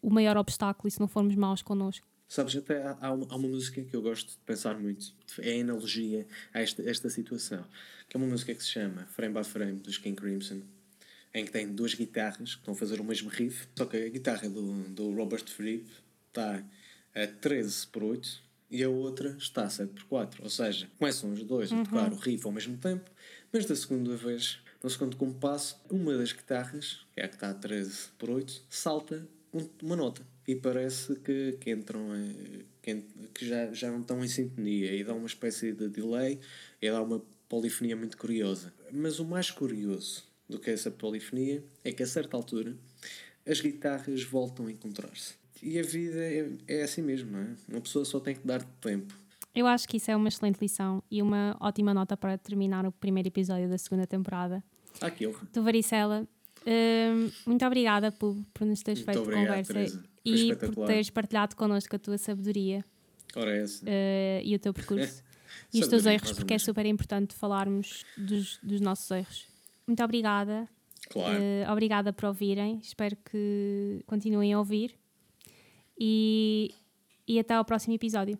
o 0.00 0.10
maior 0.10 0.36
obstáculo 0.36 0.88
e 0.88 0.90
se 0.90 1.00
não 1.00 1.08
formos 1.08 1.34
maus 1.36 1.62
connosco. 1.62 2.06
Sabes, 2.28 2.56
até 2.56 2.82
há, 2.82 2.96
há, 3.00 3.12
uma, 3.12 3.26
há 3.28 3.36
uma 3.36 3.48
música 3.48 3.82
que 3.82 3.94
eu 3.94 4.02
gosto 4.02 4.30
de 4.30 4.38
pensar 4.38 4.78
muito, 4.78 5.14
é 5.38 5.60
analogia 5.60 6.26
a 6.52 6.60
esta, 6.60 6.82
esta 6.82 7.10
situação, 7.10 7.64
que 8.08 8.16
é 8.16 8.18
uma 8.18 8.26
música 8.26 8.54
que 8.54 8.62
se 8.62 8.70
chama 8.70 9.06
Frame 9.06 9.34
by 9.34 9.44
Frame, 9.44 9.78
dos 9.80 9.98
King 9.98 10.16
Crimson, 10.16 10.62
em 11.34 11.44
que 11.44 11.52
tem 11.52 11.68
duas 11.68 11.94
guitarras 11.94 12.54
que 12.54 12.60
estão 12.60 12.74
a 12.74 12.76
fazer 12.76 13.00
o 13.00 13.04
mesmo 13.04 13.28
riff, 13.28 13.68
só 13.76 13.84
que 13.84 13.96
a 13.96 14.08
guitarra 14.08 14.48
do, 14.48 14.72
do 14.88 15.14
Robert 15.14 15.44
Fripp 15.46 15.86
está 16.28 16.62
a 17.14 17.26
13 17.26 17.86
por 17.88 18.02
8 18.02 18.42
e 18.72 18.82
a 18.82 18.88
outra 18.88 19.36
está 19.38 19.64
a 19.64 19.70
7 19.70 19.92
por 19.92 20.04
4, 20.04 20.42
ou 20.42 20.48
seja, 20.48 20.88
começam 20.98 21.30
os 21.30 21.44
dois 21.44 21.70
a 21.70 21.84
tocar 21.84 22.10
uhum. 22.10 22.16
o 22.16 22.20
riff 22.20 22.46
ao 22.46 22.52
mesmo 22.52 22.78
tempo, 22.78 23.10
mas 23.52 23.66
da 23.66 23.76
segunda 23.76 24.16
vez, 24.16 24.60
no 24.82 24.88
segundo 24.88 25.14
compasso, 25.16 25.78
uma 25.90 26.16
das 26.16 26.32
guitarras, 26.32 27.06
que 27.14 27.20
é 27.20 27.26
a 27.26 27.28
que 27.28 27.34
está 27.34 27.50
a 27.50 27.54
13 27.54 28.08
por 28.18 28.30
8, 28.30 28.62
salta 28.70 29.28
uma 29.82 29.94
nota 29.94 30.22
e 30.48 30.56
parece 30.56 31.14
que, 31.16 31.58
que 31.60 31.70
entram 31.70 32.08
que, 32.80 33.04
que 33.34 33.46
já, 33.46 33.70
já 33.72 33.90
não 33.90 34.00
estão 34.00 34.24
em 34.24 34.28
sintonia 34.28 34.94
e 34.94 35.04
dá 35.04 35.12
uma 35.12 35.26
espécie 35.26 35.72
de 35.72 35.88
delay 35.88 36.40
e 36.80 36.90
dá 36.90 37.02
uma 37.02 37.22
polifonia 37.48 37.94
muito 37.94 38.16
curiosa. 38.16 38.72
Mas 38.90 39.18
o 39.18 39.24
mais 39.26 39.50
curioso 39.50 40.24
do 40.48 40.58
que 40.58 40.70
essa 40.70 40.90
polifonia 40.90 41.62
é 41.84 41.92
que 41.92 42.02
a 42.02 42.06
certa 42.06 42.36
altura 42.36 42.74
as 43.46 43.60
guitarras 43.60 44.22
voltam 44.22 44.66
a 44.66 44.72
encontrar-se. 44.72 45.41
E 45.62 45.78
a 45.78 45.82
vida 45.82 46.18
é, 46.18 46.50
é 46.66 46.82
assim 46.82 47.02
mesmo, 47.02 47.30
não 47.30 47.40
é? 47.40 47.54
Uma 47.68 47.80
pessoa 47.80 48.04
só 48.04 48.18
tem 48.18 48.34
que 48.34 48.46
dar 48.46 48.62
tempo 48.80 49.14
eu 49.54 49.66
acho 49.66 49.86
que 49.86 49.98
isso 49.98 50.10
é 50.10 50.16
uma 50.16 50.28
excelente 50.28 50.58
lição 50.60 51.02
e 51.10 51.20
uma 51.20 51.56
ótima 51.60 51.92
nota 51.92 52.16
para 52.16 52.38
terminar 52.38 52.86
o 52.86 52.92
primeiro 52.92 53.28
episódio 53.28 53.68
da 53.68 53.76
segunda 53.76 54.06
temporada. 54.06 54.64
Aquilo. 55.00 55.38
Do 55.52 55.62
Varicela. 55.62 56.26
Uh, 56.62 57.30
muito 57.44 57.64
obrigada 57.66 58.10
por, 58.12 58.36
por 58.54 58.66
nos 58.66 58.82
teres 58.82 59.00
muito 59.00 59.12
feito 59.12 59.22
obrigado, 59.22 59.48
conversa 59.48 59.72
Teresa. 59.72 60.04
e 60.24 60.54
por 60.54 60.86
teres 60.86 61.10
partilhado 61.10 61.56
connosco 61.56 61.96
a 61.96 61.98
tua 61.98 62.16
sabedoria 62.16 62.84
Ora, 63.34 63.50
é 63.50 63.62
essa. 63.62 63.84
Uh, 63.84 64.44
e 64.44 64.54
o 64.54 64.58
teu 64.60 64.72
percurso 64.72 65.24
e 65.74 65.80
os 65.80 65.88
teus 65.88 66.06
erros, 66.06 66.32
porque 66.32 66.54
é 66.54 66.58
super 66.58 66.86
importante 66.86 67.34
falarmos 67.34 68.04
dos, 68.16 68.58
dos 68.62 68.80
nossos 68.80 69.10
erros. 69.10 69.46
Muito 69.86 70.02
obrigada. 70.02 70.68
Claro. 71.10 71.36
Uh, 71.36 71.72
obrigada 71.72 72.12
por 72.12 72.26
ouvirem. 72.26 72.78
Espero 72.78 73.16
que 73.16 74.02
continuem 74.06 74.52
a 74.52 74.58
ouvir. 74.58 74.94
E, 75.98 76.74
e 77.26 77.38
até 77.38 77.54
ao 77.54 77.64
próximo 77.64 77.94
episódio. 77.94 78.38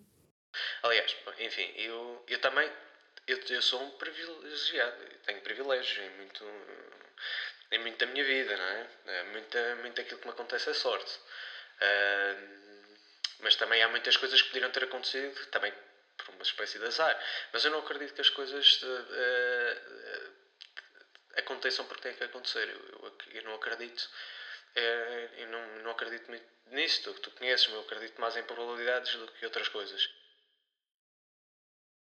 Aliás, 0.83 1.17
enfim, 1.39 1.73
eu, 1.77 2.25
eu 2.29 2.41
também 2.41 2.71
eu, 3.27 3.39
eu 3.39 3.63
sou 3.63 3.83
um 3.83 3.91
privilegiado, 3.93 4.97
tenho 5.25 5.41
privilégios 5.43 5.99
em 5.99 6.11
muito, 6.17 6.45
em 7.71 7.79
muito 7.79 7.99
da 7.99 8.07
minha 8.07 8.25
vida, 8.25 8.57
não 8.57 8.65
é? 8.65 8.87
é 9.07 9.23
muito, 9.25 9.59
muito 9.81 9.97
daquilo 9.97 10.21
que 10.21 10.27
me 10.27 10.33
acontece 10.33 10.71
é 10.71 10.75
sorte. 10.75 11.19
Uh, 11.81 12.63
mas 13.41 13.57
também 13.57 13.83
há 13.83 13.89
muitas 13.89 14.17
coisas 14.17 14.41
que 14.41 14.49
poderiam 14.49 14.71
ter 14.71 14.85
acontecido, 14.85 15.47
também 15.47 15.73
por 16.17 16.35
uma 16.35 16.43
espécie 16.43 16.79
de 16.79 16.87
azar. 16.87 17.19
Mas 17.53 17.65
eu 17.65 17.71
não 17.71 17.81
acredito 17.81 18.15
que 18.15 18.21
as 18.21 18.31
coisas 18.31 18.83
uh, 18.83 18.87
uh, 18.87 20.33
aconteçam 21.37 21.85
porque 21.87 22.03
têm 22.03 22.15
que 22.15 22.25
acontecer. 22.25 22.69
Eu, 22.69 22.99
eu, 23.03 23.19
eu 23.33 23.43
não 23.45 23.55
acredito. 23.55 24.09
Eu 24.75 25.49
não, 25.49 25.83
não 25.85 25.91
acredito 25.93 26.31
nisso. 26.71 27.03
Tu, 27.03 27.21
tu 27.21 27.31
conheces-me, 27.33 27.75
eu 27.75 27.81
acredito 27.81 28.21
mais 28.21 28.37
em 28.37 28.43
probabilidades 28.43 29.15
do 29.15 29.27
que 29.33 29.45
outras 29.45 29.69
coisas. 29.69 30.09